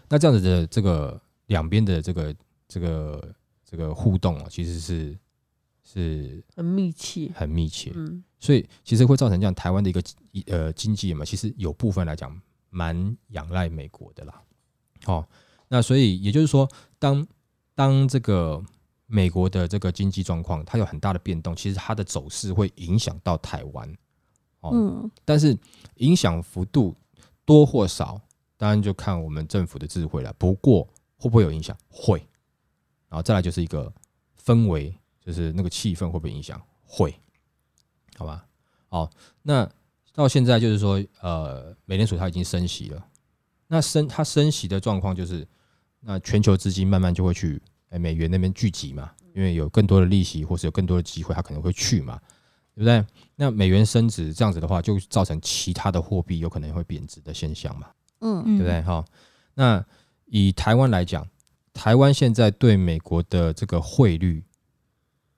[0.08, 2.32] 那这样子的这个两边的这个
[2.68, 3.34] 这个
[3.68, 5.18] 这个互动啊，其实是
[5.82, 10.00] 是很密切，很密切，嗯所以其实会造成这样台湾的一个
[10.46, 14.40] 呃经济嘛，其实有部分来讲蛮仰赖美国的啦。
[15.06, 15.26] 哦，
[15.66, 16.68] 那所以也就是说，
[17.00, 17.26] 当
[17.78, 18.60] 当这个
[19.06, 23.88] 美国的这个经济状况它有很大的变动，其实它的走势会影响到台湾。
[24.62, 25.56] 哦，嗯但是
[25.98, 26.92] 影响幅度
[27.44, 28.20] 多或少，
[28.56, 30.34] 当然就看我们政府的智慧了。
[30.36, 30.82] 不过
[31.16, 31.76] 会不会有影响？
[31.88, 32.18] 会。
[33.08, 33.92] 然后再来就是一个
[34.44, 36.60] 氛围，就是那个气氛会不会影响？
[36.84, 37.14] 会，
[38.16, 38.44] 好吧？
[38.88, 39.08] 好，
[39.42, 39.70] 那
[40.14, 43.06] 到现在就是说，呃，美联储它已经升息了。
[43.68, 45.46] 那升它升息的状况就是，
[46.00, 52.18] 那全球资金慢慢就会去哎美元那边聚集嘛，因为有更多的利息或是有更多的机会，它可能会去嘛，
[52.74, 53.04] 对不对？
[53.37, 57.88] 那美元升值这样子的话，就造成其他的货币有可能会贬值的现象嘛。
[58.20, 58.82] 嗯对不对？
[58.82, 59.04] 哈，
[59.54, 59.84] 那
[60.26, 61.26] 以台湾来讲，
[61.72, 64.42] 台湾现在对美国的这个汇率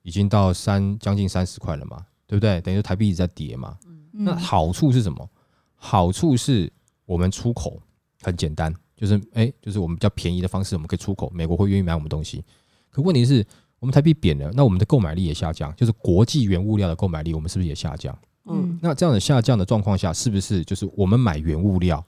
[0.02, 2.60] 已经到三将近三十块了嘛，对不对？
[2.62, 3.78] 等于说台币一直在跌嘛。
[3.84, 5.30] 嗯那好处是什么？
[5.76, 6.70] 好处是
[7.06, 7.80] 我们出口
[8.22, 12.44] 很简单，就是哎、就是我们比较便宜的方式，我们可以出口，美国会愿意买我们东西。
[12.90, 13.42] 可问题是
[13.78, 18.16] 我们台币贬了，那我们的购买力也下降，就是国际原物料的购买力，我们是不是也下降？
[18.44, 22.04] 嗯，那这样的下降的状况下，是不是就是我们买原物料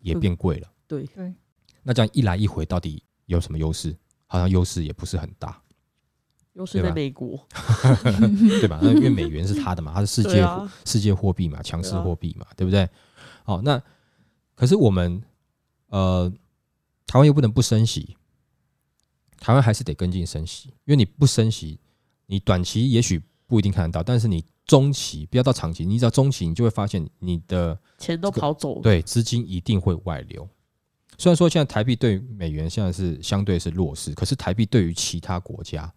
[0.00, 0.68] 也变贵了？
[0.88, 1.30] 对，对，
[1.82, 3.94] 那这样一来一回，到底有什么优势？
[4.26, 5.60] 好像优势也不是很大，
[6.52, 7.38] 优势在美国，
[8.60, 8.78] 对吧？
[8.80, 12.88] 那因为美元是它的嘛，它是世界、啊，世界货币嘛，强势货币嘛，对不对？
[13.42, 13.82] 好，那
[14.54, 15.20] 可是我们
[15.90, 16.32] 呃，
[17.06, 18.16] 台湾又不能不升息，
[19.38, 21.78] 台湾还是得跟进升息，因为你不升息，
[22.26, 30.48] 你短期也许不一定看得到，但是你中期不要到长期，你只要中期，你就会发现你的钱都跑走了，对资金一定会外流。
[31.18, 35.92] 虽然说现在台币对美元现在是相对是弱势，可是台币对于其他国家，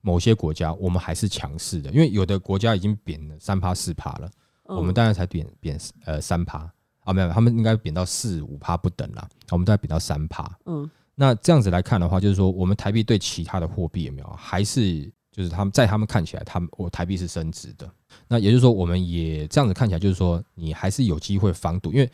[0.00, 4.26] 某些国家我们还是强势的，因为有的国家已经贬了三趴四趴了。
[4.26, 6.68] 嗯我们当然才贬贬呃三趴
[7.06, 10.58] 啊，没有，他们应该贬到四五趴不等啦，我们再贬到三趴。
[10.66, 17.90] 嗯那这样子来看的话，就是说我们台币对其他的货币有没有还是就是他们在他们看起来，他们我台币是升值的。
[18.28, 22.10] 那也就是说，我们也这样子看起来，就是说你还是有机会防堵，因为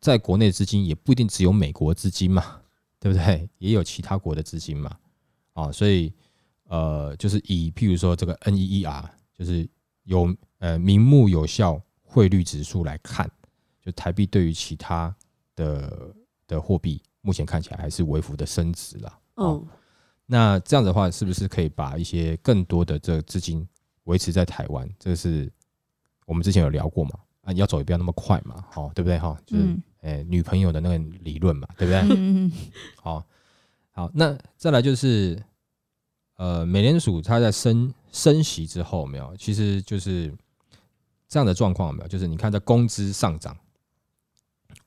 [0.00, 2.60] 在国内资金也不一定只有美国资金嘛，
[3.00, 3.48] 对不对？
[3.58, 4.96] 也有其他国的资金嘛，
[5.54, 6.12] 啊，所以
[6.68, 9.04] 呃，就是以譬如说这个 NEER，
[9.36, 9.68] 就是
[10.04, 13.28] 有呃名目有效汇率指数来看，
[13.84, 15.14] 就台币对于其他
[15.54, 16.14] 的
[16.46, 19.18] 的货币，目前看起来还是微幅的升值了。
[19.34, 19.68] 哦，嗯
[20.26, 23.68] 那这样子的话，是不是可以把一些更多的这个资金
[24.04, 24.88] 维持在台湾？
[24.98, 25.52] 这个是
[26.24, 27.10] 我们之前有聊过嘛？
[27.42, 29.18] 啊，你要走也不要那么快嘛，好、对不对？
[29.18, 32.50] 哈，就是嗯诶、女朋友的那个理论嘛，对不对？
[33.02, 33.22] 好，
[33.92, 35.38] 好，那再来就是，
[36.36, 40.34] 呃，美联储它在升升息之后，没有，其实就是
[41.28, 42.08] 这样的状况，没有？
[42.08, 43.54] 就是你看，在工资上涨，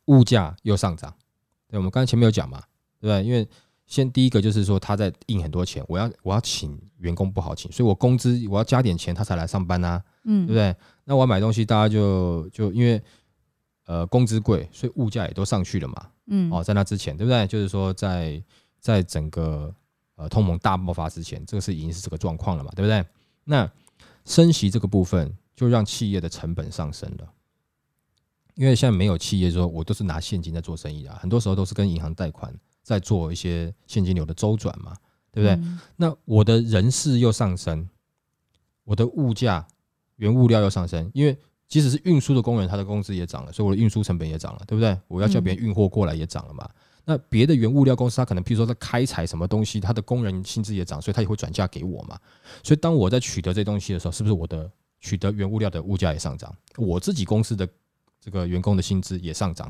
[0.08, 1.14] 物价又上涨，
[1.68, 2.60] 对，我们刚才前面有讲嘛，
[3.00, 3.24] 对不对？
[3.24, 3.48] 因为
[3.86, 10.76] 先第一个就是说他在印很多钱，我要我要请员工不好请，所以我工资我要加点钱，他才来上班啊，嗯，对不对？
[11.06, 13.02] 那我要买东西，大家就就因为
[13.86, 17.48] 呃工资贵，所以物价也都上去了嘛，嗯，哦，在那之前，对不对？
[17.48, 18.44] 就是说在，
[18.80, 19.74] 在整个
[20.16, 23.06] 呃通膨大爆发之前，这个是已经是这个状况了嘛，对不对？
[23.46, 23.70] 那
[24.26, 27.34] 升息这个部分，就让企业的成本上升了，
[28.58, 34.96] 因为现在没有企业说我都是拿现金在做生意啊，很多时候都是跟银行贷款在做一些现金流的周转嘛，
[35.32, 35.54] 对不对？
[35.64, 35.80] 嗯？
[35.96, 37.88] 那我的人事又上升，
[38.84, 39.66] 我的物价、
[40.16, 44.98] 原物料又上升，因为即使是运输的工人，他的工资也涨了，所以我的运输成本也涨了，对不对？
[45.08, 46.68] 我要叫别人运货过来也涨了嘛。
[47.06, 52.20] 那别的原物料公司，他可能譬如说在开采什么东西，他的工人薪资也涨，所以他也会转嫁给我嘛。
[52.64, 56.54] 所以当我在取得这东西的时候，是不是我的取得原物料的物价也上涨？
[56.76, 57.68] 我自己公司的
[58.20, 59.68] 这个员工的薪资也上涨，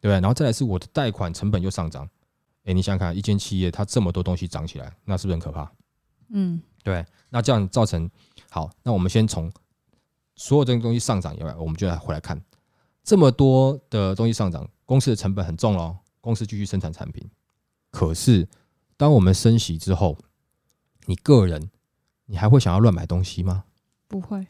[0.00, 0.12] 对不对？
[0.12, 2.08] 然后再来是我的贷款成本又上涨。
[2.64, 5.70] 哎，你想想看，一间企业它这么多东西涨起来，那是不是很可怕？
[6.30, 8.10] 嗯对，那这样造成
[8.50, 9.52] 好，那我们先从
[10.34, 12.40] 所有这个东西上涨以外，我们就来回来看
[13.04, 17.24] 这么多的东西上涨，公司的成本很重喽，公司继续生产产品。
[17.92, 18.48] 可是
[18.96, 20.18] 当我们升息之后，
[21.06, 21.70] 你个人
[22.26, 23.64] 你还会想要乱买东西吗？
[24.08, 24.44] 不会，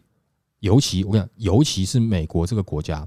[0.60, 3.06] 尤其我跟你讲，尤其是美国这个国家，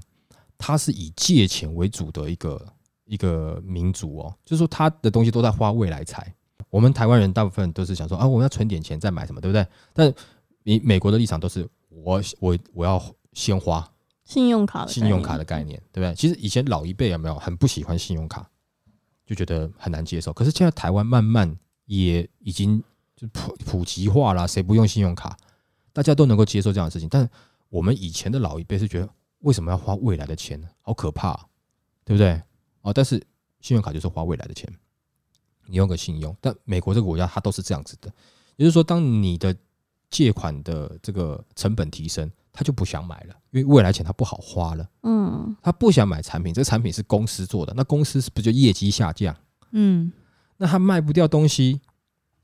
[0.60, 2.72] 它是以借钱为主的一个
[3.06, 6.32] 一个民族哦，就是说它的东西都在花未来财。
[6.68, 9.66] 我们台湾人大部分都是想说啊，我们要存点钱再买什么，对不对？
[9.92, 10.14] 但
[10.62, 13.90] 你美国的立场都是我我我要先花
[14.22, 16.14] 信用卡信用卡的概念，对不对？
[16.14, 18.48] 其实以前老一辈有没有很不喜欢信用卡，
[19.26, 20.32] 就觉得很难接受。
[20.32, 22.80] 可是现在台湾慢慢也已经
[23.16, 25.36] 就普普及化了，谁不用信用卡？
[25.92, 27.08] 大家都能够接受这样的事情。
[27.08, 27.28] 但
[27.68, 29.08] 我们以前的老一辈是觉得，
[29.40, 30.68] 为什么要花未来的钱呢？
[30.82, 31.46] 好可怕、啊，
[32.04, 32.40] 对不对？
[32.82, 33.22] 哦，但是
[33.60, 34.70] 信用卡就是花未来的钱，
[35.66, 36.34] 你用个信用。
[36.40, 38.10] 但美国这个国家它都是这样子的，
[38.56, 39.54] 也就是说，当你的
[40.10, 44.88] 借款的这个成本提升，他就不想买了，因为未来钱他不好花了。
[45.02, 49.34] 嗯他不想买产品，这个产品是公司做的，那公司是不是就业绩下降？
[49.72, 50.12] 嗯
[50.56, 51.80] 那他卖不掉东西，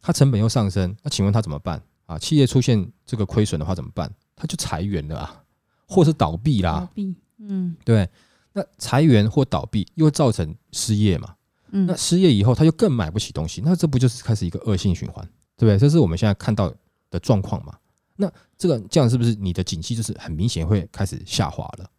[0.01, 2.19] 他成本又上升，那请问他怎么办啊？
[2.19, 4.13] 企业出现这个亏损的话怎么办？
[4.35, 5.45] 他就裁员了啊，
[5.87, 8.09] 或是倒闭啦倒，闭，嗯对。
[8.53, 11.35] 那裁员或倒闭又造成失业嘛？
[11.73, 15.23] 嗯那失业以后他就更买不起东西，那这不就是开始一个恶性循环，
[15.57, 15.79] 对不对？
[15.79, 16.73] 这是我们现在看到
[17.11, 17.77] 的状况嘛？
[18.17, 21.91] 那这个这样是不是你的景气就是很明显会开始下滑了？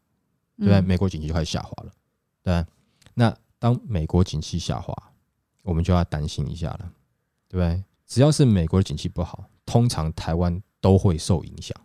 [0.58, 0.80] 对不对？
[0.80, 1.92] 嗯美国景气就开始下滑了，
[2.42, 2.66] 对
[3.14, 4.96] 那当美国景气下滑，
[5.62, 6.92] 我们就要担心一下了，
[7.48, 7.84] 对不对？
[8.08, 11.78] 只要是美国的景气不好，通常台湾都会受影响，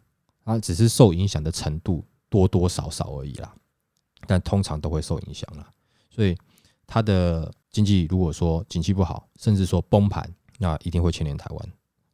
[0.45, 3.55] 啊，只是受影响的程度多多少少而已啦，
[4.27, 5.69] 但通常都会受影响啦。
[6.11, 6.37] 所以
[6.87, 10.29] 它的经济如果说景气不好，甚至说崩盘，
[10.59, 11.73] 那一定会牵连台湾。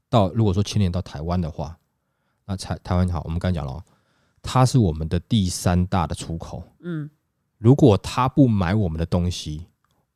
[0.08, 1.78] 到如果说牵连到台湾的话，
[2.46, 3.84] 那台台湾好，我们刚才讲了哦，
[4.42, 6.62] 它是我们的第三大的出口。
[6.80, 7.10] 嗯，
[7.58, 9.66] 如果他不买我们的东西，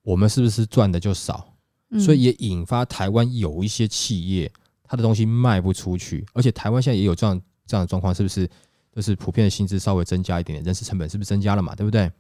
[0.03, 1.49] 我们是不是赚的就少？
[1.91, 4.51] 嗯所以也引发台湾有一些企业，
[4.83, 8.49] 它的东西卖不出去，而且台湾现在也有这样这样的状况，是不是？
[8.95, 11.75] 就是普遍的薪资稍微增加一点点，人事成本是不是增加了嘛？
[11.75, 12.13] 对不对？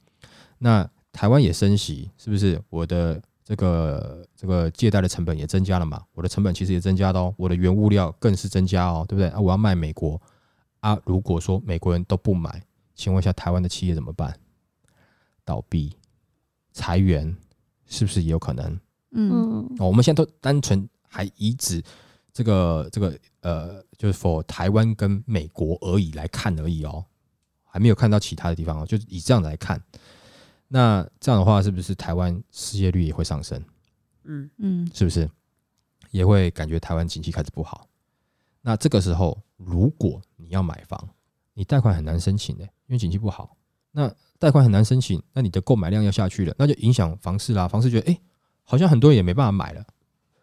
[0.57, 2.59] 那台湾也升息，是不是？
[2.71, 6.03] 我的这个这个借贷的成本也增加了嘛？
[6.15, 9.29] 我的成本其实也增加的哦，我的原物料更是增加哦，对不对？
[9.29, 10.19] 啊，我要卖美国
[10.81, 12.63] 啊，如果说美国人都不买，
[12.95, 14.35] 请问一下台湾的企业怎么办？
[15.45, 15.95] 倒闭、
[16.73, 17.37] 裁员，
[17.85, 18.73] 是不是也有可能？
[19.11, 21.83] 嗯嗯哦，我们现在都单纯还以指
[22.33, 27.05] 这个这个呃，就是 for 台湾跟美国而已来看而已哦，
[27.65, 29.83] 还没有看到其他的地方哦，就是以这样来看，
[30.69, 33.63] 那这样的话，是不是台湾失业率也会上升？
[34.25, 35.29] 嗯嗯是不是
[36.11, 37.89] 也会感觉台湾经济开始不好？
[38.61, 41.09] 那这个时候，如果你要买房，
[41.55, 43.57] 你贷款很难申请的，因为经济不好。
[43.91, 47.69] 那贷款很难申请，那你的购买量要下去了，那就影响房市啦。
[47.69, 48.19] 房市觉得，哎、
[48.63, 49.85] 好像很多人也没办法买了，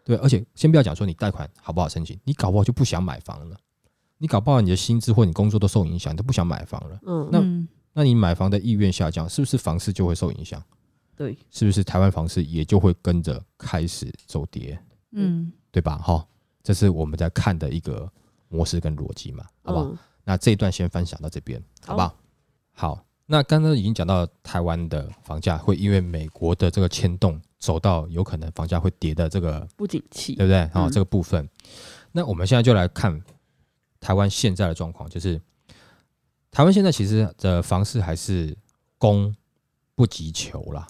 [0.09, 0.17] 对。
[0.17, 3.55] 而且先不要讲说你贷款好不好申请，你搞不好就不想买房了。
[4.17, 6.99] 你搞不好你的薪资或你工作都受影响，你都不想买房了。
[7.05, 10.61] 嗯，那嗯那你买房的意愿下降，是不是房市就会受影响？
[11.15, 14.77] 对，是不是台湾房市也就会跟着开始走跌？
[15.11, 15.97] 嗯对吧？
[15.97, 16.25] 哈，
[16.63, 18.11] 这是我们在看的一个
[18.47, 19.85] 模式跟逻辑嘛，好不好？
[19.85, 22.15] 嗯那这一段先分享到这边，好不好？
[22.73, 30.65] 好，那刚刚已经讲到台湾的房价会因为美国的这个牵动，走到有可能房价会跌的这个，不景气对，不对？
[30.73, 31.47] 好、嗯这个部分，
[32.11, 33.21] 那我们现在就来看
[33.99, 35.39] 台湾现在的状况，就是
[36.49, 38.57] 台湾现在其实的房市还是
[38.97, 39.35] 供
[39.93, 40.87] 不及求啦，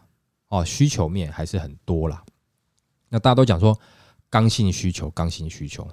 [0.50, 2.24] 哦，需求面还是很多啦。
[3.10, 3.78] 那大家都讲说
[4.30, 5.84] 刚性需求，刚性需求。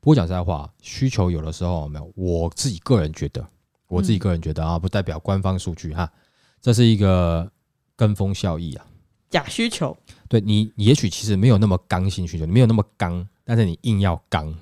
[0.00, 3.46] 不过讲实在话，需求有的时候没有，我自己个人觉得，
[3.86, 6.12] 我自己个人觉得啊，不代表官方数据哈，
[6.60, 7.48] 这是一个
[7.94, 8.84] 跟风效益啊。
[9.28, 9.96] 假需求，
[10.28, 14.52] 对你，你也许其实没有那么刚性需求，你没有那么刚，但是你硬要刚，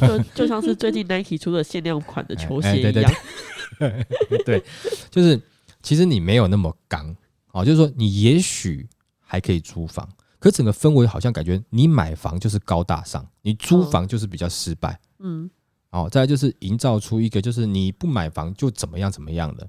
[0.00, 4.04] 就就像是最近 Nike 出的限量款的 球哎对对鞋一样，
[4.44, 4.62] 对，
[5.10, 5.40] 就是
[5.82, 7.14] 其实你没有那么刚，
[7.52, 8.88] 哦，就是说你也许
[9.20, 13.90] 还可以租房，可整个氛围好像感觉你买房就是高大上，你租嗯。
[13.90, 14.98] 房就是比较失败。
[15.18, 15.50] 嗯。
[15.90, 19.66] 哦，再来就是营造出一个就是你不买房就怎么样怎么样的，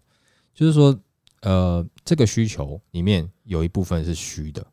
[0.54, 0.98] 就是说，
[1.42, 4.66] 呃，这个需求里面有一部分是虚的，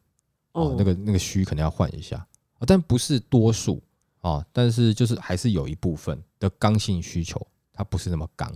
[0.55, 2.17] 哦哦，，那个那个虚可能要换一下，
[2.59, 3.83] 啊但不是多数
[4.21, 8.51] 啊，但是就是还是有一部分的刚性需求，它不是那么刚。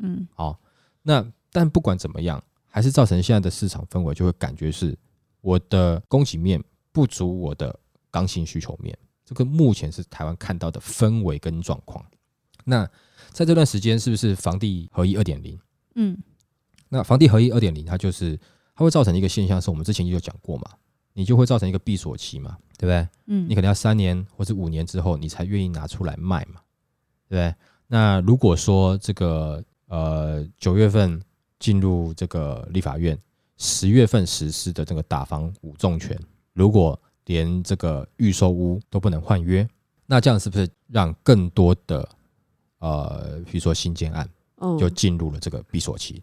[0.00, 0.56] 嗯哦，
[1.02, 4.96] 那但不管怎么样，还是造成现在的市场氛围就会感觉是
[5.40, 7.76] 我的供给面不足我的
[8.10, 12.04] 刚性需求面，这个目前是台湾看到的氛围跟状况。
[12.64, 12.84] 那
[13.32, 15.58] 在这段时间，是不是房地合一二点零？
[15.94, 16.16] 嗯
[16.88, 18.38] 那房地合一二点零，它就是
[18.74, 20.70] 它会造成一个现象，是我们之前也有讲过嘛，
[21.18, 23.08] 你就会造成一个闭锁期嘛，对不对？
[23.26, 26.60] 嗯你可能要三年或者五年之后，你才愿意拿出来卖嘛，
[27.28, 27.52] 对不对？
[27.88, 31.20] 那如果说这个呃九月份
[31.58, 33.18] 进入这个立法院，
[33.56, 36.16] 十月份实施的这个打房五重拳，
[36.52, 39.68] 如果连这个预售屋都不能换约，
[40.06, 42.08] 那这样是不是让更多的
[42.78, 44.28] 呃，比如说新建案
[44.58, 46.22] 哦，就进入了这个闭锁期，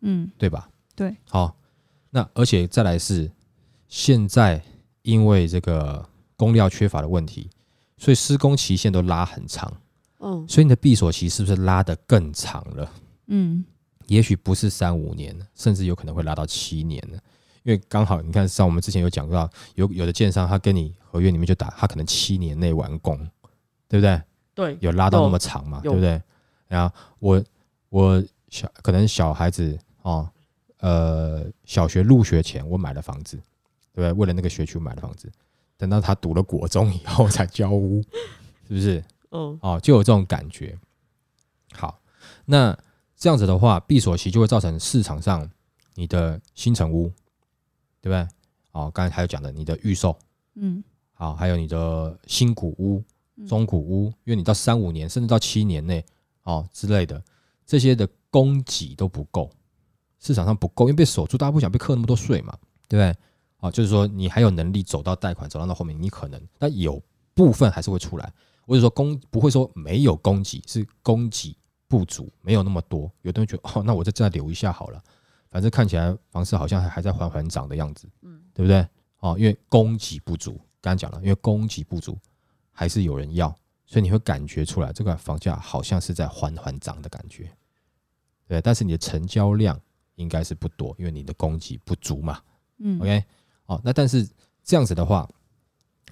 [0.00, 0.70] 嗯对吧？
[0.94, 1.54] 对，好，
[2.08, 3.30] 那而且再来是
[3.88, 4.62] 现在
[5.02, 7.48] 因为这个工料缺乏的问题，
[7.96, 9.72] 所以施工期限都拉很长，
[10.18, 12.92] 哦，所以你的闭锁期是不是拉得更长了？
[13.28, 13.64] 嗯
[14.06, 17.18] 也许不是三五年，甚至有可能会拉到七年呢。
[17.64, 23.18] 因为刚好你看，像我们之前有讲到，有有的建商他跟你合约里面就打，他可能七年内完工，
[23.88, 24.22] 对不对？
[24.54, 26.22] 对，有拉到那么长嘛，对不对？
[26.68, 27.44] 然后我
[27.88, 30.30] 我小可能小孩子哦，
[30.78, 33.36] 呃，小学入学前我买了房子，
[33.96, 34.12] 对不对？
[34.12, 35.32] 为了那个学区买的房子，
[35.78, 38.02] 等到他读了国中以后才交屋，
[38.68, 39.02] 是不是？
[39.30, 40.78] 哦，哦，就有这种感觉。
[41.72, 41.98] 好，
[42.44, 42.78] 那
[43.16, 45.50] 这样子的话，闭锁期就会造成市场上
[45.94, 47.08] 你的新城屋，
[48.02, 48.28] 对不对？
[48.72, 50.14] 哦，刚才还有讲的你的预售，
[50.56, 50.84] 嗯
[51.14, 53.02] 好，还有你的新古屋、
[53.36, 56.04] 嗯中古屋，因为你到三五年甚至到七年内
[56.42, 57.22] 哦之类的，
[57.64, 59.50] 这些的供给都不够，
[60.20, 62.56] 市场上不够，因为被锁住，大家不想被扣那么多税嘛，
[62.88, 63.16] 对不对？
[63.58, 67.02] 啊，就是说你还有能力走到贷款，走到那后面，你可能，但有
[67.34, 68.32] 部分还是会出来。
[68.66, 73.08] 或者说供不会说没有供给，是供给不足，没有那么多。
[73.22, 75.00] 有的人觉得哦，那我再再留一下好了，
[75.50, 78.84] 反正看起来房市好像还还在缓缓涨的样子，嗯，对不对？
[79.20, 82.18] 哦，因为供给不足，刚刚讲了，因为供给不足，
[82.72, 83.48] 还是有人要，
[83.86, 87.48] 所以你会感觉出来这个房价好像是在缓缓涨的感觉，
[88.48, 88.60] 对。
[88.60, 89.80] 但是你的成交量
[90.16, 92.40] 应该是不多，因为你的供给不足嘛，
[92.78, 93.24] 嗯，OK，
[93.66, 94.28] 哦，那但是
[94.64, 95.28] 这样子的话，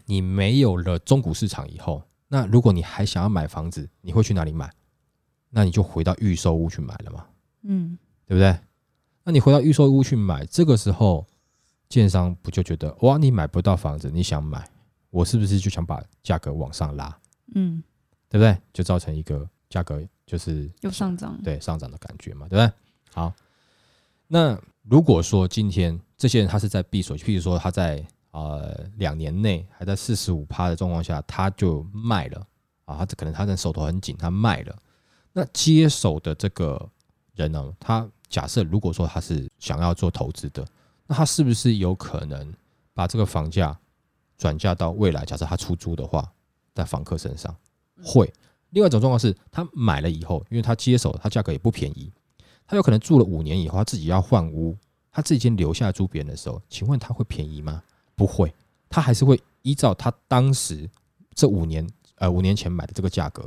[0.07, 2.03] 你没有了中古市场以后。
[2.29, 4.73] 那如果你还想要买房子，你会去哪里买？
[5.51, 7.27] 那你就回到预售屋去买了嘛，
[7.63, 7.97] 嗯，
[8.27, 8.59] 对不对？
[9.23, 11.25] 那你回到预售屋去买，这个时候，
[11.89, 14.69] 建商不就觉得哇，你买不到房子，你想买，
[15.11, 17.17] 我是不是就想把价格往上拉？
[17.55, 17.81] 嗯，
[18.29, 18.59] 对不对？
[18.73, 22.73] 就造成一个价格就是又上涨，对上涨的感觉嘛，对不对？
[23.13, 23.33] 好，
[24.27, 28.05] 那如果说今天这些人他是在闭锁，譬如说他在。
[28.37, 32.45] 呃，两年内还在四十五趴的状况下，他就卖了
[32.85, 34.77] 啊，他可能他的手头很紧，他卖了。
[35.33, 36.91] 那接手的这个
[37.37, 40.67] 人呢，他假设如果说他是想要做投资的，
[41.07, 42.53] 那他是不是有可能
[42.93, 43.79] 把这个房价
[44.37, 45.25] 转嫁到未来？
[45.25, 46.29] 假设他出租的话，
[46.75, 47.57] 在房客身上
[48.03, 48.29] 会。
[48.71, 52.13] 另外一种状况是他买了以后，因为他接手，他价格也不便宜，
[52.67, 54.77] 他有可能住了五年以后，他自己要换屋，
[55.11, 57.83] 他自己先留下租别人的时候，请问他会便宜吗？
[58.15, 58.53] 不会，
[58.89, 60.89] 他还是会依照他当时
[61.35, 61.87] 这五年
[62.17, 63.43] 呃五年前买的这个价格，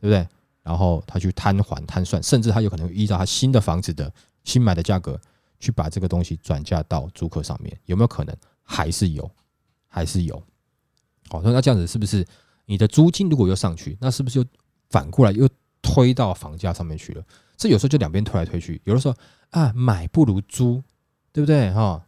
[0.00, 0.26] 对不对？
[0.62, 4.12] 然后他去摊还摊算，甚至他有可能依照他新的房子的
[4.42, 5.20] 新买的价格
[5.60, 8.36] 去把这个东西转嫁到租客上面，有没有可能？
[8.64, 9.30] 还是有，
[9.86, 10.42] 还是有。
[11.28, 12.26] 好，那那这样子是不是
[12.64, 14.44] 你的租金如果又上去，那是不是又
[14.90, 15.48] 反过来又
[15.86, 17.22] 推到房价上面去了？
[17.56, 19.14] 这有时候就两边推来推去，有的时候
[19.50, 20.82] 啊买不如租，
[21.32, 21.70] 对不对？
[21.72, 22.04] 哈。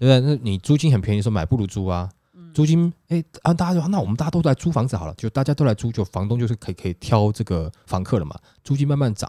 [0.00, 0.36] 对不对？
[0.36, 2.08] 那你租金很便宜，说买不如租啊。
[2.54, 8.38] 租金哎啊，大家说那我们大家都来租房子好了，就大家都来租，就房东就是可以可以挑这个房客了嘛。
[8.62, 9.28] 租金慢慢涨，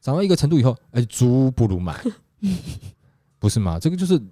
[0.00, 2.00] 涨到一个程度以后，哎，租不如买，
[3.40, 3.76] 不是吗？
[3.80, 4.22] 这个就是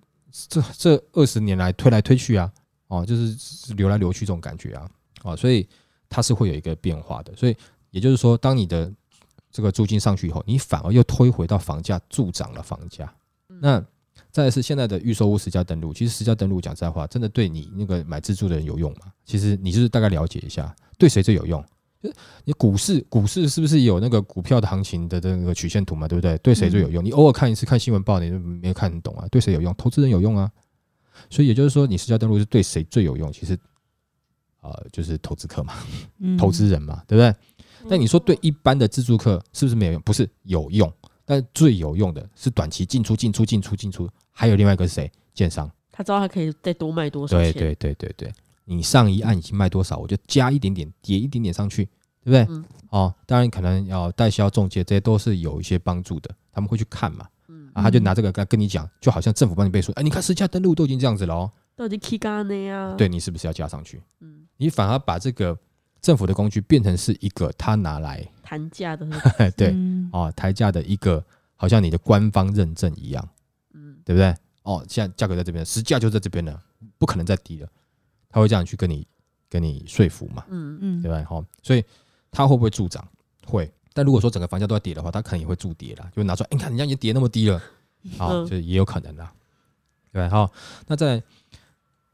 [0.49, 2.49] 这这二十年来推来推去啊，
[2.87, 4.89] 哦，就是流来流去这种感觉啊，
[5.25, 5.69] 哦，所以
[6.09, 7.35] 它是会有一个变化的。
[7.35, 7.57] 所以
[7.91, 8.89] 也就是说，当你的
[9.53, 13.15] 这个租金上去以后，你反而又推回到房价助长了房价，
[13.61, 13.85] 那。
[14.31, 19.13] 再是现在的预售屋实价登录，其实实价登录讲实在话，真的对你那个买自住的人有用吗？
[19.27, 21.63] 其实你就是大概了解一下，对谁最有用？
[22.45, 26.09] 你股市股市是不是有那个股票的行情的那个曲线图嘛？
[26.09, 26.37] 对不对？
[26.39, 27.05] 对谁最有用？
[27.05, 29.27] 你偶尔看一次看新闻报，你就没有看懂啊？
[29.31, 29.75] 对谁有用？
[29.77, 30.51] 投资人有用啊？
[31.29, 33.31] 所以也就是说，你实价登录是对谁最有用？
[33.31, 33.59] 其实
[34.63, 35.75] 啊，就是投资客嘛，
[36.39, 37.35] 投资人嘛，对不对？
[37.89, 40.03] 但你说对一般的自助客是不是没有用？
[40.03, 40.93] 不是有用，
[41.25, 44.09] 但最有用的是短期进出进出进出进出。
[44.31, 45.11] 还有另外一个是谁？
[45.35, 47.53] 建商，他知道他可以再多卖多少钱。
[47.53, 48.33] 对对对对对，
[48.65, 51.85] 你上一案已经卖多少，我就加一点点，叠一点点上去，
[52.23, 52.47] 对不对？
[52.49, 52.65] 嗯。
[52.91, 57.27] 哦，当然可能要代销中介，这些都是有一些帮助的，他们会去看嘛。
[57.49, 57.71] 嗯。
[57.73, 59.91] 啊，他就拿这个跟跟你讲，就好像政府帮你背书。
[59.93, 62.95] 哎，你看实价登录都已经这样子了哦，都已经 K 干的呀。
[62.99, 64.03] 对你是不是要加上去？
[64.21, 64.47] 嗯。
[64.59, 65.59] 你反而把这个
[66.03, 69.07] 政府的工具变成是一个他拿来谈价的，
[69.57, 69.75] 对
[70.13, 71.25] 哦，抬价的一个，
[71.57, 73.27] 好像你的官方认证一样。
[74.05, 74.35] 对不对？
[74.65, 76.61] 哦，现在价格在这边，实价就在这边了，
[76.99, 77.69] 不可能再低了。
[78.29, 79.07] 他会这样去跟你
[79.49, 80.45] 跟你说服嘛？
[80.49, 81.25] 嗯嗯，对吧？
[81.29, 81.85] 好，所以
[82.33, 83.07] 它会不会助涨？
[83.47, 83.73] 会。
[83.93, 86.11] 但如果说整个房价都在跌的话，它可能也会助跌啦。
[86.17, 87.63] 就拿出来，你看人家已经跌那么低了，
[88.19, 89.33] 好，就也有可能啦。
[90.11, 90.53] 对吧，好。
[90.89, 91.23] 那在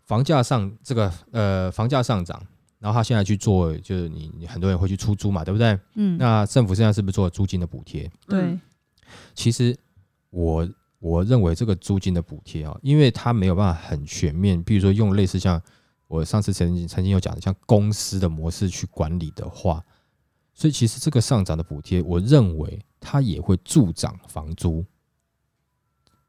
[0.05, 2.39] 房价上，这个呃房价上涨，
[2.79, 5.79] 然后他现在去做，就是你你很多人会去出租嘛，对不对？
[5.95, 6.16] 嗯。
[6.18, 8.11] 那政府现在是不是做租金的补贴？
[8.26, 8.59] 对。
[9.35, 9.76] 其实
[10.31, 10.68] 我。
[11.01, 15.62] 我认为这个租金的补贴啊，因为它没有办法很全面，比如说用类似像
[16.09, 19.81] 我上次曾经曾经有讲的，像公司的模式去管理的话，
[20.53, 24.85] 所以其实这个上涨的补贴，我认为它也会助长房租。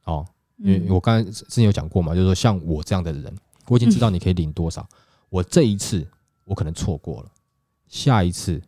[0.04, 0.24] 哦，
[0.58, 3.36] 因为我刚才之前有讲过嘛，就是说像我这样的人，
[3.70, 4.88] 我已经知道你可以领多少，
[5.30, 6.08] 我这一次
[6.50, 7.32] 我可能错过了，
[7.88, 8.62] 下一次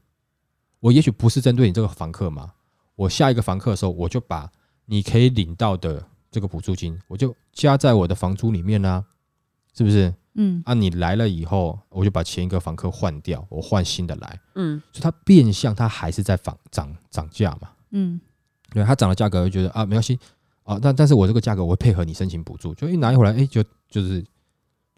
[0.80, 2.54] 我也许不是针对你这个房客嘛，
[2.96, 4.50] 我下一个房客的时候，我就把。
[4.88, 9.02] 你可以领到的这个补助金，我就加在我的房租里面啦，
[9.74, 10.14] 是不是？
[10.34, 18.20] 嗯，啊，你来了以后，我就把前一个房客换掉，我换新的来，嗯，所以它变相它还是在涨涨涨价嘛，嗯，
[18.72, 20.20] 对，它涨了价格，觉得啊没关系
[20.64, 24.26] 啊，但但是我这个价格我会配合你申请补助，就一拿一回来，哎，就就是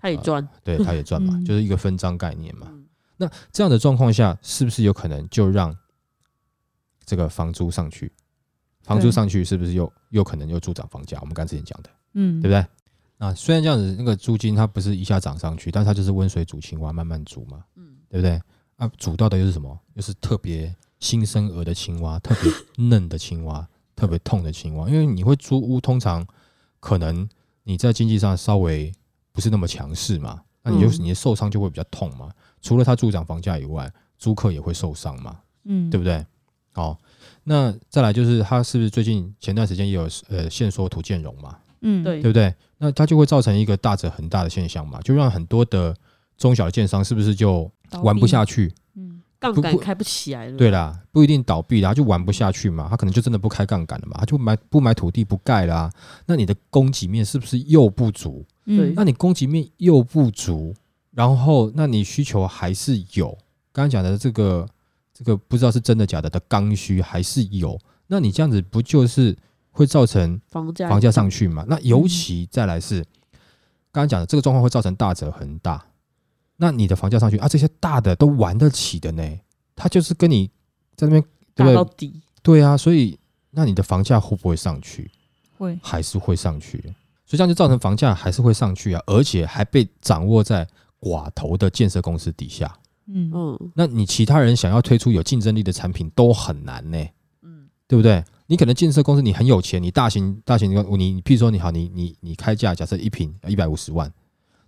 [0.04, 2.70] 他也赚，对，他也赚嘛，就是一个分赃概念嘛。
[3.16, 5.74] 那这样的状况下，是不是有可能就让
[7.06, 8.12] 这个房租上去？
[8.82, 11.18] 房租上去是不是又又可能又助长房价？
[11.22, 12.68] 我们刚之前讲的，嗯，对不对？
[13.18, 18.42] 啊，虽然这样子，那个租金它不是一下涨上去，但是它就是温水煮青蛙，慢慢煮嘛，嗯，对不对？
[18.76, 19.80] 啊，煮到的又是什么？
[19.94, 24.90] 又是特别新生儿的青蛙，特别嫩的青蛙，特别痛的青蛙。
[24.90, 26.28] 因为你会租屋，通常
[26.82, 27.30] 可能
[27.64, 28.92] 你在经济上稍微
[29.34, 32.30] 不是那么强势嘛，那你就是你的受伤就会比较痛嘛。
[32.62, 36.26] 除了它助长房价以外，租客也会受伤嘛，嗯，对不对？
[36.72, 36.98] 好，
[37.44, 41.58] 那再来就是它是不是最近前段时间也有呃限缩土建融嘛？
[41.82, 42.54] 嗯，对对不对？
[42.78, 45.96] 那它就会造成一个大者恒大的现象嘛，就让很多的
[46.38, 47.70] 中小的建商是不是就
[48.02, 48.74] 玩不下去？
[49.52, 50.58] 杠杆开不起来了。
[50.58, 55.92] 对啦，不一定倒闭啦，他就玩不下去嘛，他可能就真的不开杠杆了嘛，他就买不买土地不盖啦、
[56.26, 58.46] 那你的供给面是不是又不足？
[58.66, 58.94] 嗯。
[58.96, 60.74] 那你供给面又不足，
[61.12, 63.30] 然后那你需求还是有，
[63.74, 64.66] 刚刚讲的这个
[65.14, 67.78] 这个不知道是真的假的的刚需还是有，
[68.08, 69.36] 那你这样子不就是
[69.72, 71.66] 会造成房价房价上去嘛。
[71.68, 73.04] 那尤其再来是
[73.92, 75.86] 刚刚讲的这个状况会造成大者恒大，
[76.58, 79.40] 那你的房价上去啊，这些大的都玩得起的呢，
[79.76, 80.48] 他就是跟你
[80.96, 81.22] 在那边
[81.56, 81.76] 对不对？
[81.76, 82.22] 打到底。
[82.42, 83.18] 对啊，所以
[83.52, 85.10] 那你的房价会不会上去？
[85.58, 86.82] 会，还是会上去，
[87.26, 90.68] 所以这样就造成房价还是会上去啊，而且还被掌握在
[91.00, 92.76] 寡头的建设公司底下。
[93.08, 96.98] 嗯嗯那你其他人想要推出有竞争力的产品都很难呢、
[97.42, 98.24] 嗯对不对？
[98.48, 104.12] 你可能建设公司你很有钱，你大型大型你你譬如说你好，你你你开价假设一平一百五十万，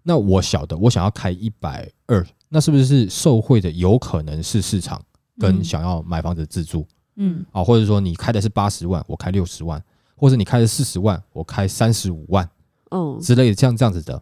[0.08, 5.02] 那我晓得我想要开一百二，那是不是受惠的有可能是市场
[5.40, 6.86] 跟嗯想要买房子的自住？
[7.16, 7.44] 嗯。
[7.52, 9.84] 啊，或者说你开的是八十万，我开六十万，
[10.16, 12.48] 或者你开的四十万，我开三十五万
[12.92, 14.22] 哦，之类的，这样这样子的，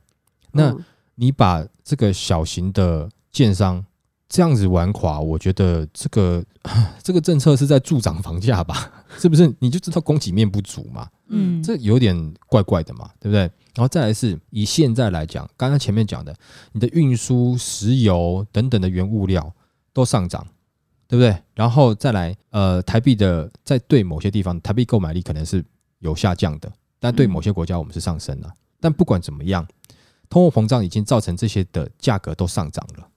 [0.54, 3.86] 那嗯你把这个小型的建商
[4.34, 6.44] 这样子玩垮，我觉得这个
[7.04, 8.92] 这个政策是在助长房价吧？
[9.20, 9.54] 是不是？
[9.60, 13.42] 你就知道供给面不足嘛，嗯，这有点怪怪的嘛，对不对？
[13.76, 16.36] 然后再来是以现在来讲，刚刚前面讲的，
[16.72, 19.54] 你的运输、石油等等的原物料
[19.94, 20.44] 都上涨，
[21.08, 21.38] 对不对？
[21.54, 25.64] 然后再来，呃，台币的在对某些地方，台币购买力可能是
[26.00, 28.52] 有下降的，但对嗯某些国家我们是上升了。
[28.80, 29.64] 但不管怎么样，
[30.28, 33.08] 通货膨胀已经造成这些的价格都上涨了，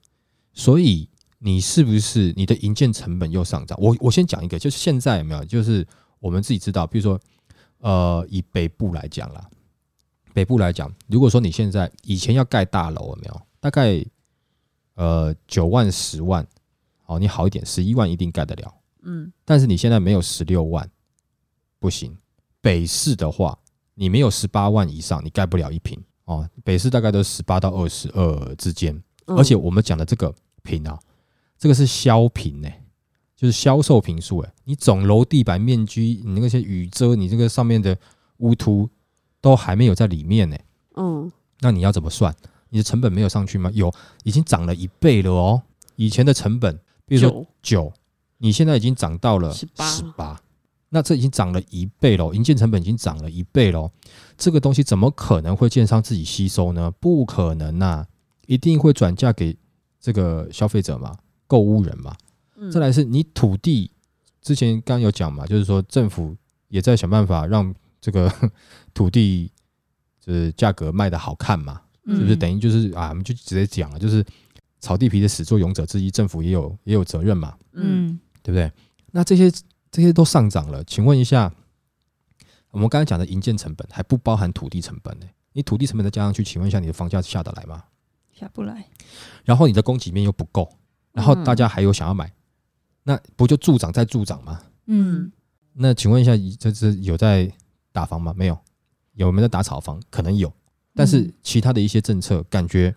[0.57, 3.77] 所以你是不是你的营建成本又上涨？
[3.79, 5.87] 我我先讲一个，就是现在有没有，就是
[6.19, 7.19] 我们自己知道，比如说，
[7.77, 9.47] 呃，以北部来讲啦，
[10.33, 13.41] 北部来讲，如果说你现在以前要盖大楼有没有？
[13.59, 14.03] 大概
[14.95, 16.45] 呃九万十万，
[17.05, 18.73] 哦，你好一点，十一万一定盖得了。
[19.03, 20.89] 嗯但是你现在没有十六万，
[21.77, 22.17] 不行。
[22.61, 23.57] 北市的话，
[23.93, 26.49] 你没有十八万以上，你盖不了一平哦。
[26.63, 28.95] 北市大概都十八到二十二之间，
[29.27, 30.33] 嗯而且我们讲的这个
[30.67, 30.99] 平啊，
[31.57, 32.69] 这个是销平呢、
[33.37, 37.97] 就是销售平数哎，你总楼地板面积，你那些雨遮，你这个上面的
[38.39, 38.89] 屋涂
[39.39, 40.57] 都还没有在里面呢、
[40.97, 42.35] 嗯那你要怎么算？
[42.69, 43.71] 你的成本没有上去吗？
[43.73, 43.91] 有，
[44.23, 45.61] 已经涨了一倍了哦。
[45.95, 47.93] 以前的成本，比如说九九，
[48.37, 50.39] 你现在已经涨到了18十八，
[50.89, 53.89] 那这已经涨了一倍喽，营建成本已经涨了一倍喽。
[54.37, 56.91] 这个东西怎么可能会建商自己吸收呢？
[56.99, 58.05] 不可能呐、
[58.45, 59.57] 一定会转嫁给
[60.07, 61.13] 这个消费者嘛，
[61.47, 62.15] 购物人嘛。
[62.55, 63.91] 嗯再来是你土地，
[64.41, 66.33] 之前刚刚有讲嘛，就是说政府
[66.69, 68.31] 也在想办法让这个
[68.95, 69.51] 土地
[70.21, 72.35] 就是价格卖的好看嘛，是不是？
[72.35, 74.25] 嗯等于就是啊，我们就直接讲了，就是
[74.79, 78.71] 炒地皮的始作俑者之一，政府也有也有责任嘛，嗯嗯对不对？
[79.11, 79.51] 那这些
[79.91, 81.53] 这些都上涨了，请问一下，
[82.71, 87.83] 我们刚才讲的营建成本还不包含土地成本呢、你土地成本再加上去，请问一下，你的房价下得来吗？
[88.39, 88.87] 下不来，
[89.43, 90.69] 然后你的供给面又不够，
[91.11, 92.31] 然后大家还有想要买，
[93.03, 94.61] 那不就助长再助长吗？
[94.85, 95.31] 嗯
[95.73, 97.51] 那请问一下，这这有在
[97.91, 98.33] 打房吗？
[98.35, 98.57] 没有，
[99.13, 100.01] 有没有在打炒房？
[100.09, 100.51] 可能有，
[100.95, 102.95] 但是嗯其他的一些政策，感觉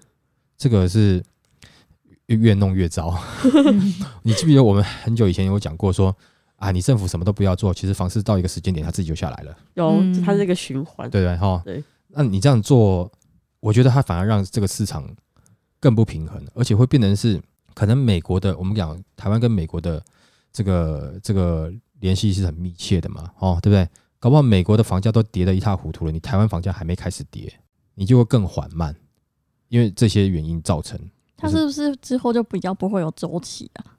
[0.57, 1.22] 这个是
[2.26, 3.16] 越越弄越糟。
[3.45, 6.16] 嗯 你记不记得我们很久以前有讲过说
[6.57, 11.11] 啊，你政府什么都不要做，其实房市到一个时间点，它自己就下来了，有嗯它是一个循环。
[11.11, 11.36] 对不对？
[11.36, 11.84] 哈，对。
[12.09, 13.11] 那你这样做，
[13.61, 15.07] 我觉得它反而让这个市场
[15.81, 17.41] 更不平衡，而且会变成是
[17.74, 20.01] 可能美国的，我们讲台湾跟美国的
[20.53, 23.89] 这个这个联系是很密切的嘛，哦，对不对？
[24.18, 27.51] 搞不好美国的房价都跌得一塌糊涂了，你台湾房价还没开始跌，
[27.95, 28.95] 你就会更缓慢，
[29.68, 31.01] 因为这些原因造成。
[31.39, 33.97] 它是不是之后就比较不会有周期啊？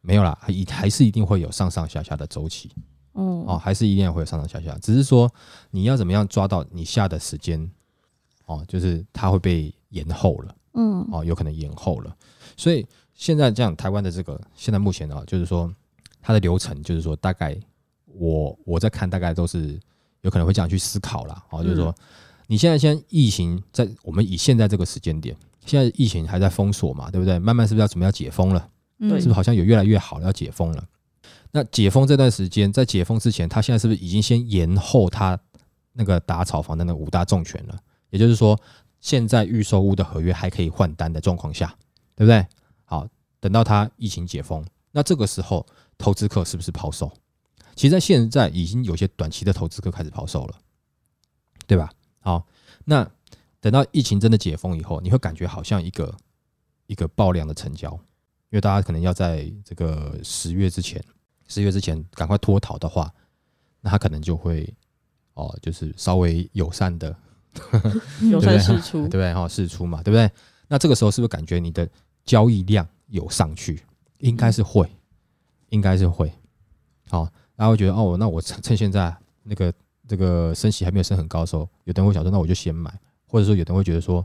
[0.00, 2.68] 没有啦，还一还是一定会有上上下下的周期
[3.12, 5.32] 哦哦，还是一定会有上上下下，只是说
[5.70, 7.70] 你要怎么样抓到你下的时间
[8.46, 12.14] 哦，就是它会被延后了嗯哦，有可能延后了。
[12.56, 15.72] 所以现在这样，台湾的这个现在目前啊，就是说
[16.20, 17.56] 它的流程，就是说大概
[18.06, 19.78] 我我在看，大概都是
[20.20, 21.42] 有可能会这样去思考啦。
[21.50, 21.94] 哦，就是说
[22.46, 27.38] 你现在现在疫情在我们以现在这个时间点，现在疫情还在封锁嘛，对不对？
[27.38, 28.68] 慢慢是不是要准备要解封了？
[28.98, 30.84] 嗯对是不是好像有越来越好了，要解封了？
[31.50, 35.38] 那解封这段时间，在解封之前，他现在是不是已经先延后他
[35.92, 37.76] 那个打草房的那五大重拳了？
[38.10, 38.58] 也就是说，
[39.04, 41.76] 现在预售屋的合约还可以换单的状况下，
[42.16, 42.46] 对不对？
[42.86, 43.06] 好，
[43.38, 45.66] 等到它疫情解封，那这个时候
[45.98, 47.12] 投资客是不是抛售？
[47.76, 50.58] 其实，在现在已经有些短期的投资客开始抛售了，
[51.66, 51.92] 对吧？
[52.20, 52.46] 好，
[52.86, 53.06] 那
[53.60, 56.16] 等到疫情真的解封以后，你会感觉好像一个
[56.86, 57.92] 一个爆量的成交，
[58.48, 61.04] 因为大家可能要在这个十月之前，
[61.46, 63.12] 十月之前赶快脱逃的话，
[63.82, 64.72] 那他可能就会
[65.34, 67.14] 哦，就是稍微友善的
[68.30, 69.34] 友对不对善释出对不，对？
[69.34, 70.30] 哈，试出嘛，对不对？
[70.68, 71.88] 那这个时候是不是感觉你的
[72.24, 73.82] 交易量有上去？
[74.18, 74.90] 应该是会，
[75.68, 76.32] 应该是会。
[77.10, 77.24] 好，
[77.56, 79.72] 大家会觉得哦，那我趁趁现在那个
[80.08, 82.92] 这个升息还没有升很高的时候，有的人会想说，那我就先买，
[83.26, 84.24] 或者说有的人会觉得说，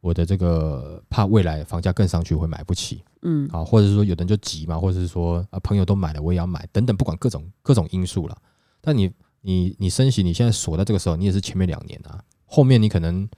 [0.00, 8.36] 我的这个怕未来房价更上去会买不起嗯，啊，或者是说有的人就急嘛，或者是说啊朋友都买了我也要买，等等，不管各种各种因素了。
[8.82, 9.10] 但你
[9.40, 13.28] 你你升息，你现在锁在这个时候，你也是前面两年啊，后面你可能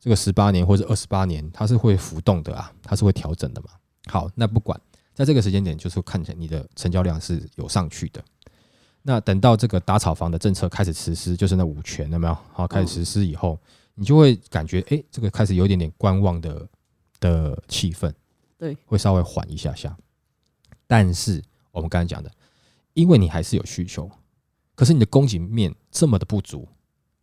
[0.00, 3.68] 这个十八年或者二十八年，它是会浮动的啊，它是会调整的嘛。
[4.06, 4.78] 好，那不管
[5.14, 8.22] 在这个时间点，就是看起来你的成交量是有上去的。
[9.02, 12.36] 那等到这个打炒房的政策开始实施，就是那五权有没有？
[12.52, 13.58] 好，开始实施以后，
[13.94, 16.68] 你就会感觉，哎、这个开始有一点点观望的
[17.20, 18.12] 的气氛，
[18.58, 19.96] 对，会稍微缓一下下。
[20.86, 22.30] 但是我们刚才讲的，
[22.94, 24.10] 因为你还是有需求，
[24.74, 26.68] 可是你的供给面这么的不足，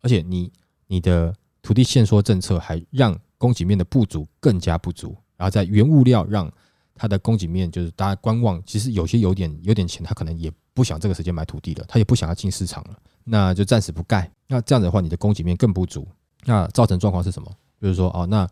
[0.00, 0.50] 而且你
[0.86, 6.50] 你的土地限缩政策还让供给面的不足更加不足，然后在原物料让
[6.94, 14.30] 它的供给面就是大家观望，其实有些有点有点钱，他可能也不想这个时间买土地了，他也不想要进市场了，那就暂时不盖。
[14.46, 16.06] 那这样子的话，你的供给面更不足，
[16.44, 17.50] 那造成状况是什么？
[17.80, 18.48] 就是说哦，那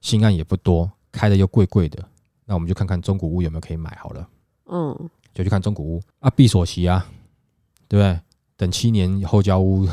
[0.00, 2.04] 新案也不多，开的又贵贵的，
[2.44, 4.28] 那我们就看看中古屋有没有可以买好了。
[4.66, 7.04] 嗯，就去看中古屋啊，闭锁期啊，
[7.88, 8.20] 对不对？
[8.56, 9.88] 等七年后交屋，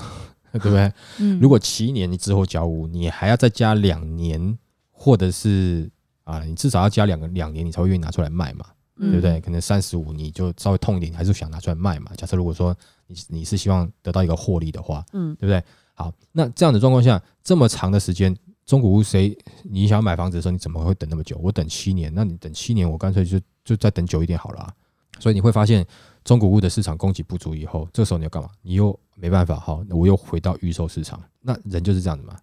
[0.64, 0.92] 对不对？
[1.20, 4.58] 嗯如果七年你之后交屋，你还要再加两年，
[4.92, 5.90] 或者是
[6.24, 8.66] 啊，你至少要加两个两年，你才会愿意拿出来卖嘛，
[8.98, 9.40] 嗯对不对？
[9.42, 12.12] 可能三十五你就稍微痛一点，你还是想拿出来卖嘛。
[12.18, 12.76] 假设如果说
[13.08, 15.64] 你你是希望得到一个获利的话，嗯，对不对？
[15.94, 18.36] 好，那这样的状况下，这么长的时间，
[18.66, 21.38] 中古屋谁你想要买房子的时候，你怎么会等那么久？
[21.42, 24.74] 我等七年，那你等七年，我干脆就就再等久一点好了啊、
[25.20, 25.86] 所以你会发现，
[26.26, 28.50] 中古屋的市场供给不足以后，这时候你要干嘛？
[28.64, 31.22] 你又没办法，好，我又回到预售市场。
[31.40, 32.36] 那人就是这样子嘛。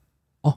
[0.43, 0.57] 哦，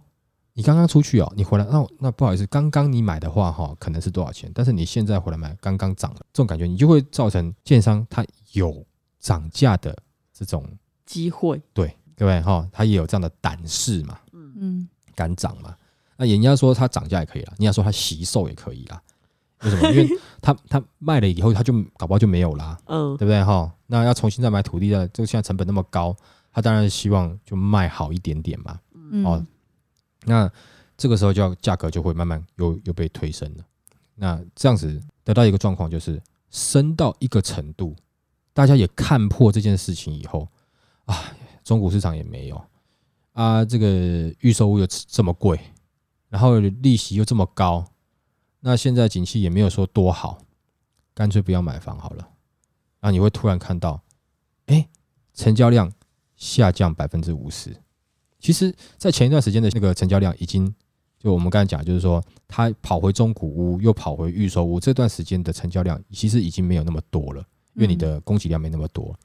[0.53, 4.51] 你刚刚出去哦，你回来，那那不好意思，刚刚你买的话哈，可能是多少钱？
[4.53, 8.23] 但是你现在回来买，刚刚涨了，这种感觉你就会造成建商他
[8.53, 8.86] 有
[9.19, 9.97] 涨价的
[10.32, 10.63] 这种
[11.03, 15.76] 机会，对，各位哈，他也有这样的胆识嘛，嗯嗯敢涨嘛。
[16.15, 19.01] 那人家说他涨价也可以啦，人家说他惜售也可以啦。
[19.63, 19.89] 为什么？
[19.91, 20.09] 因为
[20.41, 23.71] 他他卖了以后，他就搞不好就没有啦， 嗯对不对哈？
[23.87, 26.15] 那要重新再买土地的，这个现在成本那么高，
[26.51, 28.79] 他当然希望就卖好一点点嘛。
[28.93, 29.45] 嗯哦，
[30.25, 30.51] 那
[30.97, 33.63] 这个时候就要价格就会慢慢又又被推升了。
[34.15, 37.95] 那这样子得到一个状况就是升到一个程度，
[38.53, 40.47] 大家也看破这件事情以后
[41.05, 41.33] 啊，
[41.63, 42.61] 中古市场也没有
[43.33, 43.87] 啊，这个
[44.39, 45.59] 预售屋又这么贵，
[46.29, 47.85] 然后利息又这么高，
[48.68, 50.39] 那现在景气也没有说多好，
[51.13, 52.28] 干脆不要买房好了。
[52.99, 54.01] 然后你会突然看到，
[54.66, 54.89] 哎，
[55.36, 55.93] 成交量
[56.36, 57.78] 下降百分之五十。
[58.39, 60.74] 其实，在前一段时间的那个成交量已经，
[61.20, 67.45] 就我们刚才讲，就是说它跑回中古屋，又跑回预售屋，这段时间的成交量其实已经没有那么多了，
[67.76, 69.16] 因为你的供给量没那么多。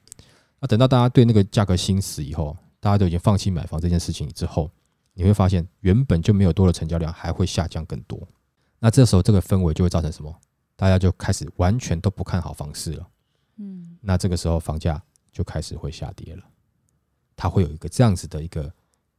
[0.60, 4.70] 那等到大家对那个价格心死以后，大家都已经放弃买房这件事情之后，
[5.14, 8.20] 你会发现原本就没有多的成交量还会下降更多。
[8.80, 10.34] 那这时候这个氛围就会造成什么？
[10.74, 13.06] 大家就开始完全都不看好房市了。
[13.58, 15.00] 嗯那这个时候房价
[15.30, 16.42] 就开始会下跌了，
[17.36, 18.72] 它会有一个这样子的一个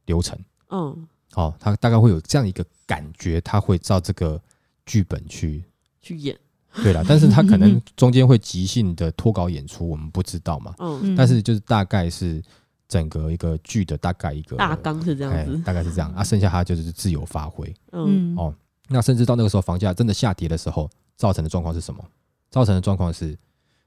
[0.06, 0.36] 流程。
[0.70, 4.42] 嗯，哦，它大概会有这样一个感觉，它会照这个
[4.84, 5.64] 剧本去
[6.00, 6.36] 去演，
[6.82, 10.74] 对了，但是它可能 中间会即兴的脱稿演出，我们不知道嘛。
[10.78, 12.42] 嗯，嗯但是就是大概是
[12.88, 17.72] 整个一个剧的大概一个大纲是这样哎子，大概是这样啊，剩下它就是自由发挥。
[17.92, 18.54] 嗯嗯哦
[18.92, 22.04] 那甚至到那个时候房价真的下跌的时候，造成的状况是什么？
[22.50, 23.36] 造成的状况是，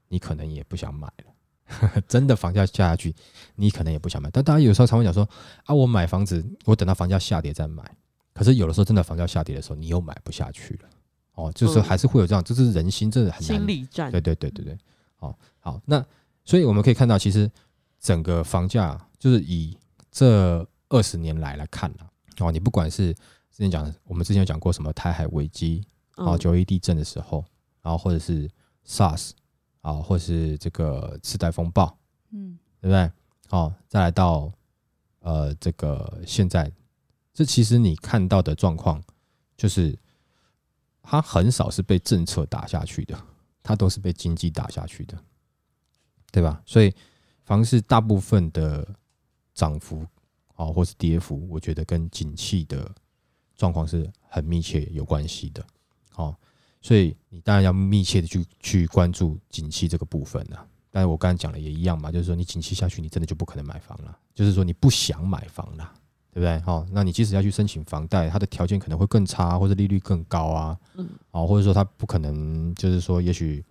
[0.08, 2.00] 你可能也不想买了。
[2.06, 3.14] 真的房价下下去，
[3.56, 4.30] 你可能也不想买。
[4.30, 5.28] 但大家有时候常会讲说
[5.64, 7.82] 啊，我买房子，我等到房价下跌再买。
[8.32, 10.88] 可是有的时候真的房价下跌的时候，你又买不下去了。
[11.34, 14.78] 哦，就是嗯还是会有这样，这是人心，这是很难心理战，对对对对对，
[15.16, 16.04] 好好，那
[16.44, 17.50] 所以我们可以看到，其实
[18.00, 19.76] 整个房价就是以
[20.10, 23.14] 这二十年来来看了，哦，你不管是
[23.56, 25.82] 之前讲，我们之前有讲过什么台海危机，
[26.16, 27.42] 啊，嗯九一地震的时候，
[27.80, 28.46] 然后或者是
[28.86, 29.30] SARS
[29.80, 31.98] 啊，或是这个次贷风暴，
[32.32, 33.10] 嗯对不对？
[33.48, 34.52] 哦，再来到
[35.20, 36.70] 呃这个现在，
[37.32, 39.02] 这其实你看到的状况，
[39.56, 39.98] 就是
[41.00, 43.18] 它很少是被政策打下去的，
[43.62, 45.18] 它都是被经济打下去的，
[46.30, 46.62] 对吧？
[46.66, 46.94] 所以
[47.44, 48.86] 房市大部分的
[49.54, 50.00] 涨幅
[50.56, 52.94] 啊、哦，或是跌幅，我觉得跟景气的
[53.56, 55.64] 状况是很密切有关系的。
[56.16, 56.34] 哦，
[56.80, 60.66] 所以你当然要密切的去去关注景气这个部分啊。
[60.90, 65.92] 但是我刚才讲的也一样嘛，就是说你景气下去，你真的就不可能买房了，就是说你不想买房了，
[66.32, 66.58] 对不对？
[66.60, 73.62] 好、那你即使要去申请房贷，它的条件可能会更差，或者利率更高啊，嗯，哦，或者说它不可能，就是说也许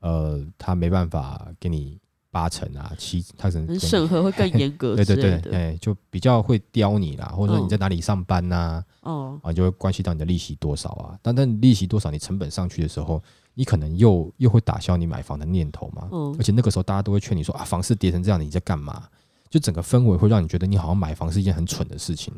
[0.00, 2.00] 呃，它没办法给你
[2.36, 5.54] 八成啊，七，他可能审核会更严格 对对对。
[5.54, 11.18] 哎，就比较会刁你啦，或者说你嗯在哪里上班呐、哦，啊，就会关系到你的利息多少啊。
[11.22, 13.22] 但但利息多少，你成本上去的时候，
[13.54, 16.08] 你可能又又会打消你买房的念头嘛。
[16.12, 19.04] 嗯而且那个时候大家都会劝你说啊，房市跌成这样，你在干嘛？
[19.48, 22.34] 就整个氛围会让你觉得你好像买房是一件很蠢的事情。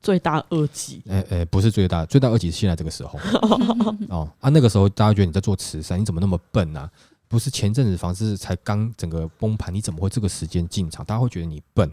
[0.00, 1.02] 罪大恶极。
[1.08, 3.18] 哎、哎、不是最大，最大恶极是现在这个时候
[4.08, 6.90] 哦啊，那个时候大家觉得你在做慈善，你怎么那么笨啊？
[7.32, 11.02] 不是前阵子房市才刚整个崩盘，你怎么会这个时间进场？
[11.02, 11.90] 大家会觉得你笨。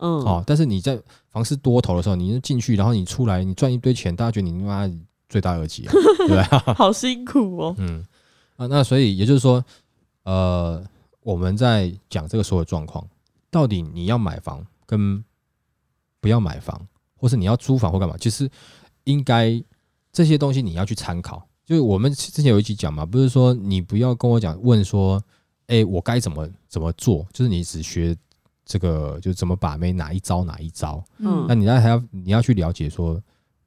[0.00, 1.00] 嗯，哦，但是你在
[1.30, 4.94] 房市多头的时候，你进去，然后你出来，你赚一堆钱，大家觉得你他妈
[5.30, 5.92] 最大恶极啊，
[6.28, 6.74] 对不对？
[6.74, 7.74] 好辛苦哦。
[7.80, 8.04] 嗯
[8.56, 9.64] 啊，那所以也就是说，
[10.24, 10.84] 呃，
[11.22, 13.02] 我们在讲这个所有状况，
[13.50, 15.24] 到底你要买房跟
[16.20, 18.46] 不要买房，或是你要租房或干嘛，其实
[19.04, 19.58] 应该
[20.12, 21.48] 这些东西你要去参考。
[21.66, 25.20] 就是我们之前有一集讲嘛，不是说你不要跟我讲问说，
[25.66, 28.16] 哎、我该怎么怎么做，就是你只学
[28.64, 31.44] 这个，就是怎么把妹哪一招哪一招，嗯。
[31.48, 33.20] 那你要还要你要去了解说，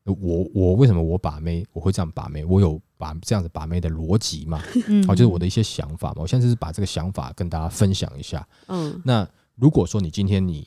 [0.06, 4.64] 呃我我为什么我把妹我会这样把妹，我有把这样子把妹的逻辑嘛？
[4.88, 5.06] 嗯。
[5.06, 6.22] 好，就是我的一些想法嘛。
[6.22, 8.48] 我现在是把这个想法跟大家分享一下。
[8.68, 9.02] 嗯。
[9.04, 10.66] 那如果说你今天你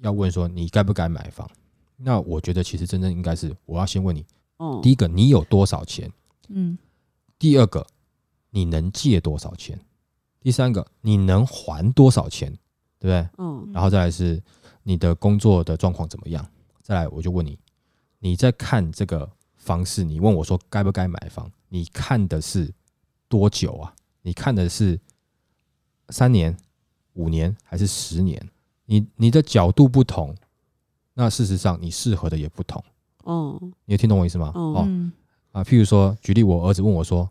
[0.00, 1.46] 要问说你该不该买房，
[1.98, 4.24] 那我觉得其实真正应该是我要先问你，
[4.56, 6.10] 哦，第一个你有多少钱？
[6.54, 6.78] 嗯
[7.38, 7.86] 第二个
[8.50, 9.78] 你能借多少钱？
[10.40, 12.50] 第三个你能还多少钱？
[12.98, 13.28] 对不对？
[13.38, 14.42] 嗯然后再来是
[14.82, 16.46] 你的工作的状况怎么样？
[16.82, 17.58] 再来我就问你，
[18.18, 21.50] 你在看这个房市，你问我说该不该买房？
[21.68, 22.72] 你看的是
[23.28, 23.94] 多久啊？
[24.22, 25.00] 你看的是
[26.10, 26.56] 三年、
[27.14, 28.50] 五年还是十年？
[28.86, 30.36] 你你的角度不同，
[31.14, 32.82] 那事实上你适合的也不同。
[33.24, 34.52] 哦你有听懂我意思吗？
[34.54, 34.86] 哦
[35.52, 37.28] 啊，譬如说，举例，我儿子问我说：“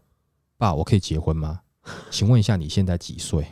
[0.57, 1.59] 爸，我可以结婚吗？”
[2.11, 3.45] 请问一下，你现在几岁？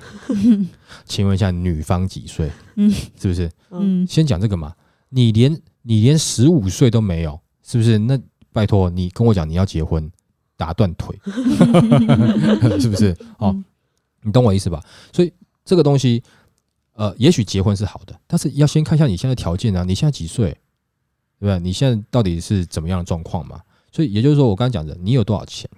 [1.06, 2.52] 请问一下，女方几岁？
[2.76, 3.48] 嗯是不是？
[3.72, 4.76] 嗯嗯先讲这个嘛。
[5.10, 5.52] 你连
[5.82, 7.98] 你连十五岁都没有，是不是？
[7.98, 8.20] 那
[8.54, 10.08] 拜托你跟我讲你要结婚，
[10.56, 11.20] 打断腿，
[12.80, 13.18] 是不是？
[13.40, 13.66] 哦，嗯
[14.22, 14.84] 你懂我意思吧？
[15.12, 15.34] 所以
[15.66, 16.22] 这个东西，
[16.94, 20.52] 呃，也许结婚是好的，但是要先看一下你现在条件啊，你现在几岁，
[21.40, 21.60] 对不对？
[21.60, 23.60] 你现在到底是怎么样的状况嘛？
[23.92, 25.70] 所以也就是说，我刚刚讲的，你有多少钱，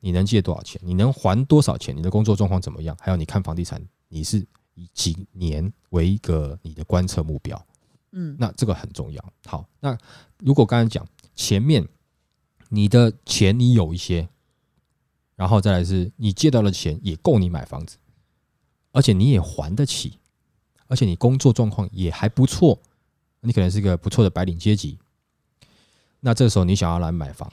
[0.00, 7.66] 你能借多少钱，你能还多少钱，你的工作状况怎么样，还有你看房地产，你是以几年为一个你的观测目标。
[8.12, 9.32] 嗯那这个很重要。
[9.46, 9.96] 好，那
[10.38, 11.86] 如果刚才讲前面
[12.68, 14.28] 你的钱你有一些，
[15.36, 17.96] 然后再来是你借到的钱也够你买房子，
[18.92, 20.18] 而且你也还得起，
[20.88, 22.78] 而且你工作状况也还不错，
[23.40, 24.98] 你可能是一个不错的白领阶级。
[26.20, 27.50] 那这个时候你想要来买房，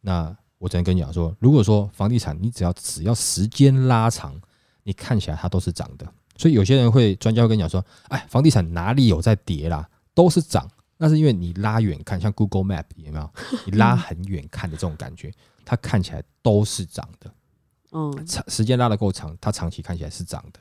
[0.00, 4.40] 那我只能跟你讲说，如果说房地产你只要只要时间拉长，
[4.84, 6.06] 你看起来它都是涨的。
[6.38, 10.68] 所以有些人会专家会跟你讲说，哎，房地产哪里有在跌啦，都是涨。
[10.98, 13.30] 那是因为你拉远看，像 Google Map 有没有？
[13.66, 15.30] 你拉很远看的这种感觉，
[15.64, 17.30] 它看起来都是涨的。
[17.92, 20.60] 嗯长时间拉得够长，它长期看起来是涨的。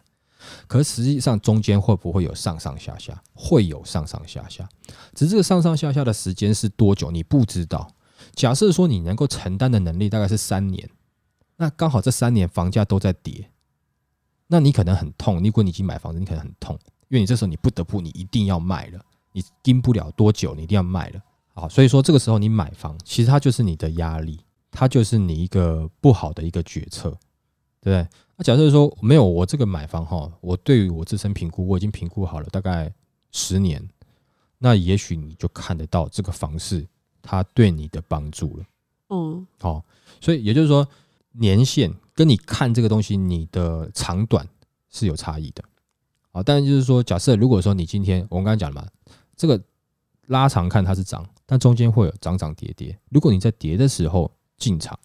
[0.68, 3.22] 可实际上中间会不会有上上下下？
[3.34, 4.68] 会有上上下下，
[5.14, 7.88] 只是这个上上下下的时间是多久，你不知道。
[8.34, 10.90] 假设说你能够承担的能力大概是三年，
[11.58, 13.50] 那刚好这三年房价都在跌，
[14.48, 15.42] 那你可能很痛。
[15.44, 16.78] 如果你已经买房子，你可能很痛，
[17.10, 19.00] 因为你这时候你不得不，你一定要卖了，
[19.32, 21.22] 你盯不了多久，你一定要卖了。
[21.54, 24.42] 好，所以说这个时候你买房，其实它就是你的压力，
[24.72, 27.12] 它就是你一个不好的一个决策，
[27.80, 28.08] 对不对？
[28.38, 32.94] 那假设说没有我这个买房哈，我对于我自身评估，我已经评估好了大概
[33.32, 33.88] 十年，
[34.58, 36.86] 那也许你就看得到这个房市
[37.22, 38.66] 它对你的帮助了。
[39.10, 39.84] 嗯哦，
[40.20, 40.88] 所以也就是说，
[41.32, 44.48] 年限跟你看这个东西，你的长短
[44.90, 45.64] 是有差异的。
[46.32, 48.88] 好，但是就是说，假设如果说你今天我们刚才讲了嘛，
[49.38, 49.62] 这个
[50.28, 52.98] 拉长看它是涨，但中间会有涨涨跌跌。
[53.10, 55.00] 如果你在跌的时候进场，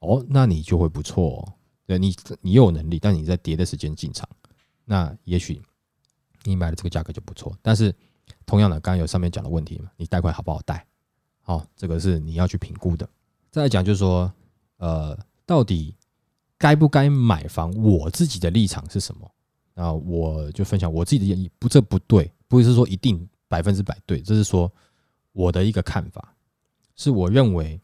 [0.00, 1.52] 哦，那你就会不错哦。
[1.90, 4.28] 对你，你有能力，但你在跌的时间进场，
[4.84, 5.60] 那也许
[6.44, 7.52] 你买的这个价格就不错。
[7.60, 7.92] 但是
[8.46, 10.86] 同样的，刚刚有上面讲的问题嘛，你贷款好不好贷？
[11.42, 13.08] 好，这个是你要去评估的。
[13.50, 14.32] 再来讲就是说，
[14.76, 15.96] 呃，到底
[16.56, 17.72] 该不该买房？
[17.72, 19.28] 我自己的立场是什么？
[19.74, 24.72] 那我就分享我自己的建议，不，这不对，不是说一定百分之百对，这是说
[25.32, 26.36] 我的一个看法，
[26.94, 27.80] 是我认为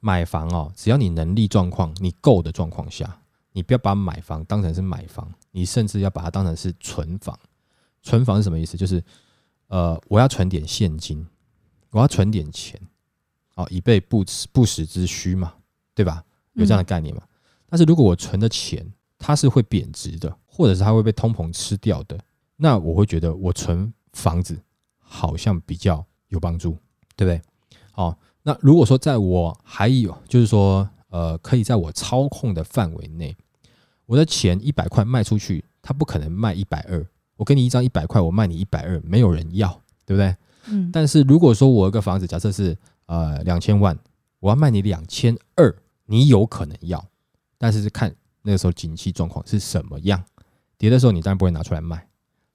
[0.00, 3.20] 买房哦，只要你能力状况你够的状况下，
[3.52, 7.38] 你不要把买房当成是买房，你甚至要把它当成是存房。
[8.02, 8.76] 存房是什么意思？
[8.76, 9.02] 就是
[9.66, 11.26] 呃，我要存点现金，
[11.90, 12.80] 我要存点钱，
[13.54, 15.54] 哦，以备不时不时之需嘛，
[15.94, 16.24] 对吧？
[16.54, 17.22] 有这样的概念嘛？
[17.68, 18.86] 但是如果我存的钱
[19.18, 22.18] 它是会贬值的，或者是它会被通膨吃掉的，
[22.56, 24.58] 那我会觉得我存房子
[24.98, 26.78] 好像比较有帮助，
[27.14, 27.42] 对不对？
[27.94, 28.16] 哦，
[28.48, 33.36] 那如果说在我还有就是说，呃，可以在我操控的范围内，
[34.06, 37.06] 我的钱一百块卖出去，它不可能卖一百二。
[37.36, 39.68] 我给你一张一百块，我卖你一百二，没有人要，
[40.06, 40.34] 对不对？
[40.68, 42.74] 嗯，但是如果说我一个房子，假设是
[43.04, 43.94] 呃两千万，
[44.40, 45.70] 我要卖你两千二，
[46.06, 47.04] 你有可能要，
[47.58, 50.24] 但是是看那个时候景气状况是什么样。
[50.78, 52.08] 跌的时候你当然不会拿出来卖，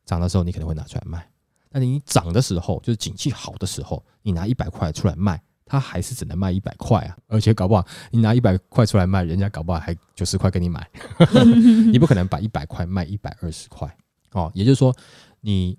[0.05, 1.29] 涨的时候你可能会拿出来卖。
[1.69, 7.17] 但是你涨的时候，就是景气好的时候，你拿一百块出来卖，它还是只能卖一百块啊。
[7.27, 10.89] 而且搞不好你拿一百块出来卖，人家搞不好还九十块给你买，
[11.91, 13.95] 你不可能把一百块卖一百二十块。
[14.31, 14.95] 哦，也就是说，
[15.41, 15.77] 你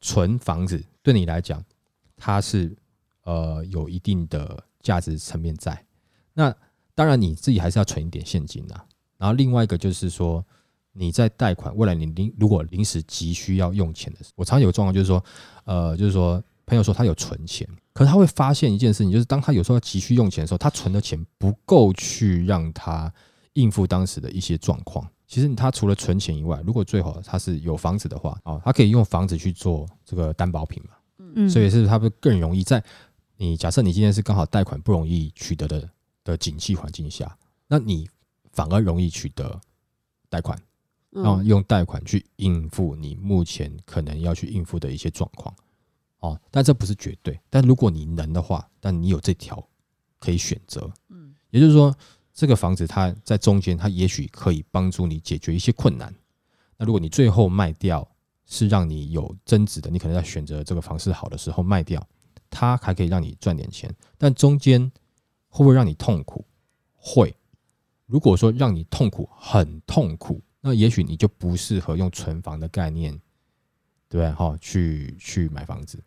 [0.00, 1.64] 存房子对你来讲，
[2.16, 2.76] 它是
[3.22, 5.82] 呃有一定的价值层面在。
[6.34, 6.54] 那
[6.94, 8.74] 当然你自己还是要存一点现金呐。
[9.16, 10.44] 然后另外一个就是说，
[10.92, 15.24] 你在贷款未来你临如果临时急需要用钱的时候，我常有状况就是说，
[15.64, 23.12] 呃，就是说朋友说他有存钱，可是他会发现一件事情，就是当他有时候急需用钱的时候，他存的钱不够去让他
[23.54, 25.06] 应付当时的一些状况。
[25.26, 30.90] 其实他除了存钱以外，如果最好他是有房子的话，哦，他可以用房子去做这个担保品嘛，
[31.34, 32.82] 嗯，所以是他会更容易在
[33.36, 35.88] 你假设你今天是刚好贷款不容易取得的
[36.22, 37.36] 的景气环境下，
[37.66, 38.08] 那你
[38.52, 39.60] 反而容易取得
[40.28, 40.56] 贷款，
[41.10, 45.52] 然后嗯用贷款去应付你目前可能要去应付的一些状况，
[46.24, 49.62] 哦，但这不是绝对，但如果你能的话，但你有这条
[50.18, 51.94] 可以选择，嗯也就是说。
[52.36, 56.12] 这个房子它在中间，它也许可以帮助你解决一些困难。
[56.76, 58.04] 那如果你最后卖掉
[58.44, 62.04] 是让你有增值的，你可能在选择这个房市好的时候卖掉，
[62.50, 63.88] 它还可以让你赚点钱。
[64.18, 64.82] 但中间
[65.48, 66.44] 会不会让你痛苦？
[66.96, 67.32] 会。
[68.06, 73.12] 如果说让你痛苦很痛苦，那也许你就不适合用存房的概念，
[74.08, 74.32] 对不对？
[74.32, 76.02] 哈，去去买房子。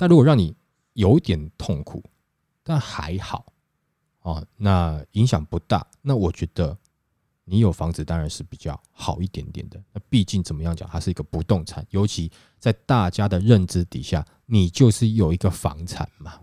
[0.00, 0.56] 但如果让你
[0.94, 2.02] 有点痛苦，
[2.62, 3.44] 但还好。
[4.22, 5.86] 哦，那影响不大。
[6.00, 6.74] 那我觉得
[7.44, 9.78] 你有房子当然是比较好一点点的。
[9.92, 16.40] 那毕竟怎么样讲，它是一个不动产，尤其在大家的认知底下，你就是有一个房产嘛，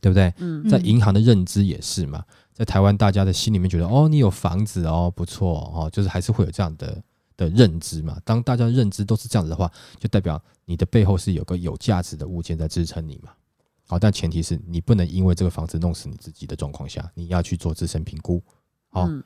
[0.00, 0.32] 对不对？
[0.36, 7.02] 嗯在银行的认知也是嘛，在台湾大家的心里面觉得，哦，你有房子哦，不错哦，就是还是会有这样的
[7.36, 8.20] 的认知嘛。
[8.24, 13.32] 当大家认知都是这样子的话，就代表你的背后是有个有价值的物件在支撑你嘛。
[13.86, 18.42] 好，但前提是你不能因为这个房子弄死你自己的状况下，你要去做自身评估。
[18.88, 19.22] 好，嗯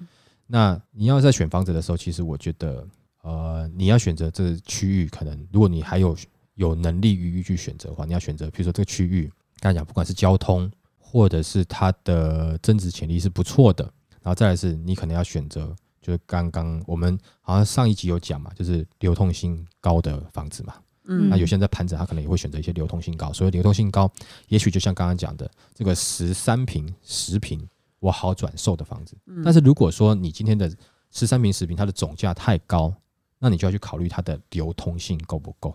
[0.48, 2.86] 那你要在选房子的时候，其实我觉得，
[3.22, 6.16] 呃，你要选择这个区域，可能如果你还有
[6.54, 9.28] 有能力余裕去选择的话，你要选择，比如说这个区域，
[9.58, 13.84] 刚才讲，不管是交通或者是它的增值潜力是不错的，
[14.22, 15.74] 然后再来是你可能要选择，
[16.06, 20.72] 就是刚刚我们好像上一集有讲嘛，就是流通性高的房子嘛。
[21.08, 24.08] 嗯那有些人在盘整，他可能也会选择一些流通性高，所以流通性高，
[24.46, 29.16] 也许就像刚刚讲的这个十三平、十平，我好转售的房子。
[29.44, 30.72] 但是如果说你今天的
[31.10, 32.94] 十三平、十平，它的总价太高，
[33.40, 35.74] 那你就要去考虑它的流通性够不够，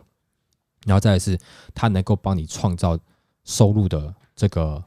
[0.85, 1.37] 然后再来是
[1.73, 2.97] 它能够帮你创造
[3.43, 4.81] 收入的这个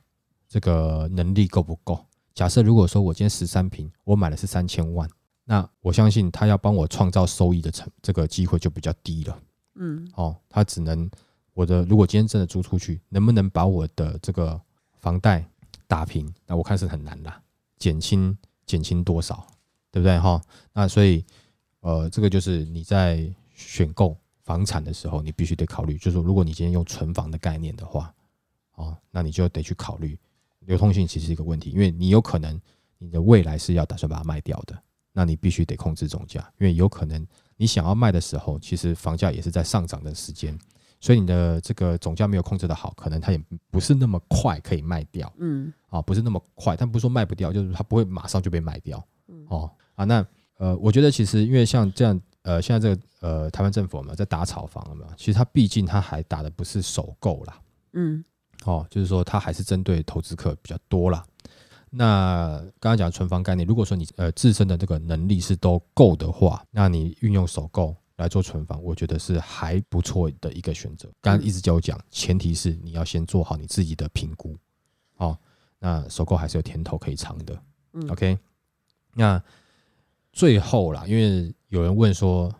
[0.48, 2.02] 这个能力够不够。
[2.34, 5.08] 假设如果说我今天十三平，我买的是三千万，
[5.44, 9.38] 那我相信他要帮我创造收益的成这个机会就比较低了。
[9.74, 11.10] 嗯哦，他只能
[11.52, 14.60] 我的如果今天真的租出去，能不能把我的这个
[15.00, 15.44] 房贷
[15.86, 16.32] 打平？
[16.46, 17.40] 那我看是很难啦，
[17.78, 18.36] 减轻
[18.66, 19.46] 减轻多少，
[19.90, 20.40] 对不对哈？
[20.72, 21.24] 那所以
[21.80, 28.14] 呃，这个就是你在选购房产的时候，你必须得考虑，就是说如果你今天用存房的概念的话，
[28.76, 30.18] 哦，那你就得去考虑
[30.60, 32.58] 流通性其实是一个问题，因为你有可能
[32.98, 34.82] 你的未来是要打算把它卖掉的，
[35.14, 37.26] 那你必须得控制总价，因为有可能。
[37.56, 40.58] 你想要卖的时候，其实房价也是在上涨的时间，
[41.00, 43.40] 所以你的这个总价没有控制的好，可能它也
[43.70, 50.04] 不是那么快可以卖掉嗯啊，不是那么快，但不是说卖不掉，就是它不会马上就被卖掉嗯哦啊。
[50.04, 55.10] 那呃，我觉得其实因为像这样呃，现在这个呃台湾政府有没有在打炒房有没有？
[55.16, 57.60] 其实它毕竟它还打的不是首购啦，
[57.92, 58.24] 嗯
[58.64, 61.24] 哦，就是说它还是针对投资客比较多啦。
[61.96, 71.08] 那刚刚讲存房概念，如果说你呃自身的这个能力是都够的话，那你运用首购来做存房，我觉得是还不错的一个选择。
[71.20, 74.56] 刚刚一直就有讲，前提是你要先做好你自己的评估，
[75.18, 75.38] 哦，
[75.78, 77.62] 那首购还是有甜头可以尝的。
[77.92, 78.36] 嗯 OK，
[79.14, 79.40] 那
[80.32, 82.52] 最后啦，因为有人问说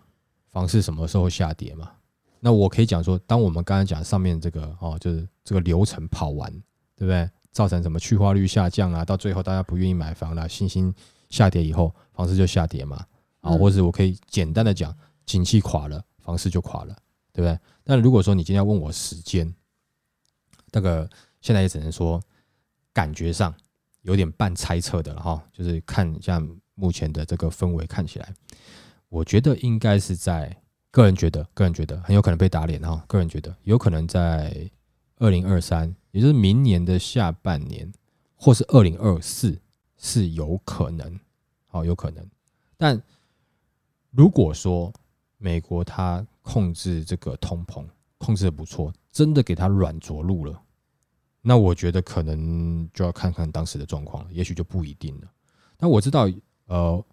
[0.47, 1.91] 房市什么时候下跌嘛？
[2.39, 6.53] 那我可以讲说，当我们刚刚讲上面这个哦，就是这个流程跑完，
[6.95, 7.29] 对不对？
[7.55, 10.93] 造成什么去化率下降啊，到最后大家不愿意买房了，信心
[11.31, 12.97] 下跌以后，房市就下跌嘛。
[13.41, 14.95] 啊，嗯或者我可以简单的讲，
[15.25, 16.97] 景气垮了，房市就垮了，
[17.33, 17.59] 对不对？
[17.85, 19.55] 但如果说你今天要问我时间，
[20.73, 21.09] 那个
[21.41, 22.21] 现在也只能说
[22.93, 23.55] 感觉上
[24.03, 26.43] 有点半猜测的了哈，就是看一下
[26.75, 28.35] 目前的这个氛围看起来，
[29.09, 30.57] 我觉得应该是在
[30.91, 34.69] 个人觉得，个人觉得很有可能被打脸哈，个人觉得有可能在
[35.19, 37.93] 二零二三，也就是明年的下半年，
[38.37, 39.61] 或是二零二四
[39.97, 41.19] 是有可能，
[41.67, 42.25] 好有可能。
[42.77, 43.03] 但
[44.13, 44.93] 如果说
[45.39, 47.85] 美国它控制这个通膨
[48.17, 50.63] 控制的不错，真的给它软着陆了，
[51.43, 55.29] 那我觉得可能就要看看当时的状况，也许就不一定了。
[55.77, 56.29] 但我知道，
[56.67, 57.05] 呃，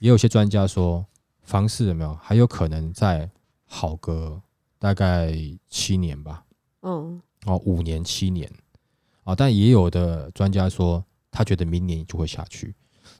[0.00, 1.06] 也有些专家说，
[1.40, 3.30] 房市有没有还有可能再
[3.64, 4.38] 好个
[4.78, 5.34] 大概
[5.70, 6.44] 七年吧，
[6.82, 8.50] 嗯哦，五年、七年，
[9.24, 12.74] 啊，但也有的专家说，他觉得明年就会下去。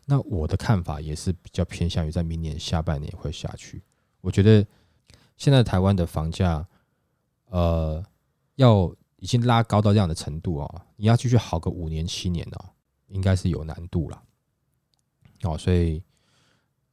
[0.05, 3.83] 那我的看法也是比较偏向于在明年下半年会下去。
[4.21, 4.67] 我觉得
[5.37, 6.67] 现在台湾的房价，
[7.47, 8.05] 呃，
[8.57, 12.71] 要已经拉高到这样的程度啊，你要继续好个五年、七年哦，
[13.09, 14.23] 应该是有难度了。
[15.43, 16.03] 哦，所以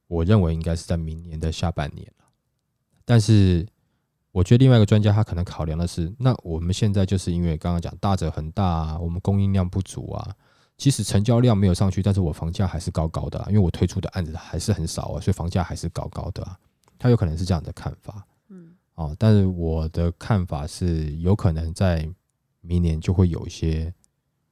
[0.08, 2.26] 我认为应该是在明年的下半年了。
[3.04, 3.68] 但是
[4.38, 10.36] 我觉得另外一个专家他可能考量的是，那我们现在就是因为刚刚讲大者很大啊，我们供应量不足啊，
[10.78, 16.56] 即使成交量没有上去，但是我房价还是高高的、啊，因为我推出的案子还是很少啊，所以房价还是高高的啊。
[17.00, 22.08] 他有可能是这样的看法，嗯哦，但是我的看法是，有可能在
[22.62, 23.92] 明年就会有一些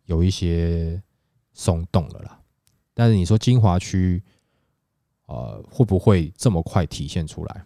[0.06, 1.00] 有一些
[1.54, 2.40] 松动了啦。
[2.96, 4.24] 但是你说金华区，
[5.28, 7.66] 呃，会不会这么快体现出来？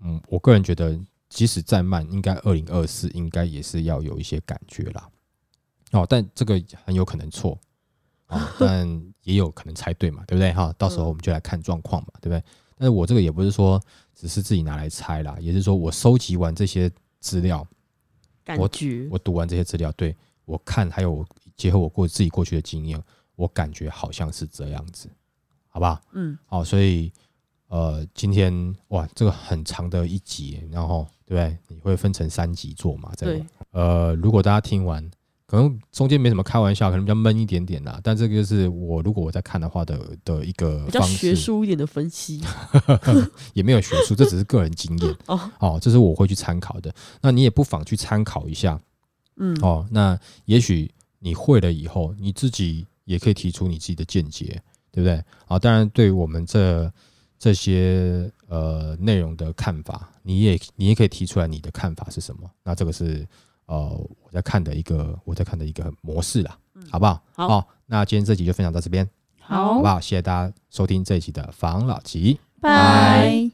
[0.00, 0.98] 嗯，我个人觉得，
[1.36, 5.06] 即使再慢，应该二零二四应该也是要有一些感觉啦。
[5.92, 7.58] 哦，但这个很有可能错
[8.24, 8.88] 啊、 但
[9.22, 10.50] 也有可能猜对嘛，对不对？
[10.54, 12.42] 哈，到时候我们就来看状况嘛，对不对？
[12.78, 13.78] 但是我这个也不是说
[14.14, 17.68] 只是自己拿来猜啦，也是说我收集完这些资料，我
[18.42, 20.16] 感觉我读完这些资料，对
[20.46, 22.98] 我看还有我结合我过自己过去的经验，
[23.34, 25.06] 我感觉好像是这样子，
[25.68, 26.00] 好不好？
[26.12, 27.12] 嗯好，所以
[27.68, 31.58] 呃，今天哇，这个很长的一集，然后对不对？
[31.68, 33.12] 你会分成三级做嘛？
[33.16, 35.10] 这样呃，如果大家听完，
[35.46, 38.00] 可能中间没什么开玩笑，可能比较闷一点点啦。
[38.02, 42.40] 但这个就是我如果我在看的话的的一个比较学术一点的分析
[43.54, 46.94] 也没有学术，这只是个人经验 哦，哦，这是我会去参考的。
[47.20, 48.80] 那你也不妨去参考一下
[49.36, 49.86] 嗯哦。
[49.90, 54.60] 那也许你会了以后，你自己也可以提出你自己的见解，
[54.90, 55.22] 对不对？
[55.46, 56.92] 啊，当然，对于我们这
[57.38, 62.50] 这些呃内容的看法，你也你也可以提出来你的看法是什么。
[62.64, 63.24] 那这个是
[63.66, 63.76] 呃
[64.22, 66.58] 我在看的一个我在看的一个模式啦，
[66.90, 67.22] 好不好？
[67.34, 69.08] 好那今天这集就分享到这边，
[69.38, 70.00] 好好不，好？
[70.00, 72.40] 谢谢大家收听这一集的防老集。
[72.60, 73.50] 拜。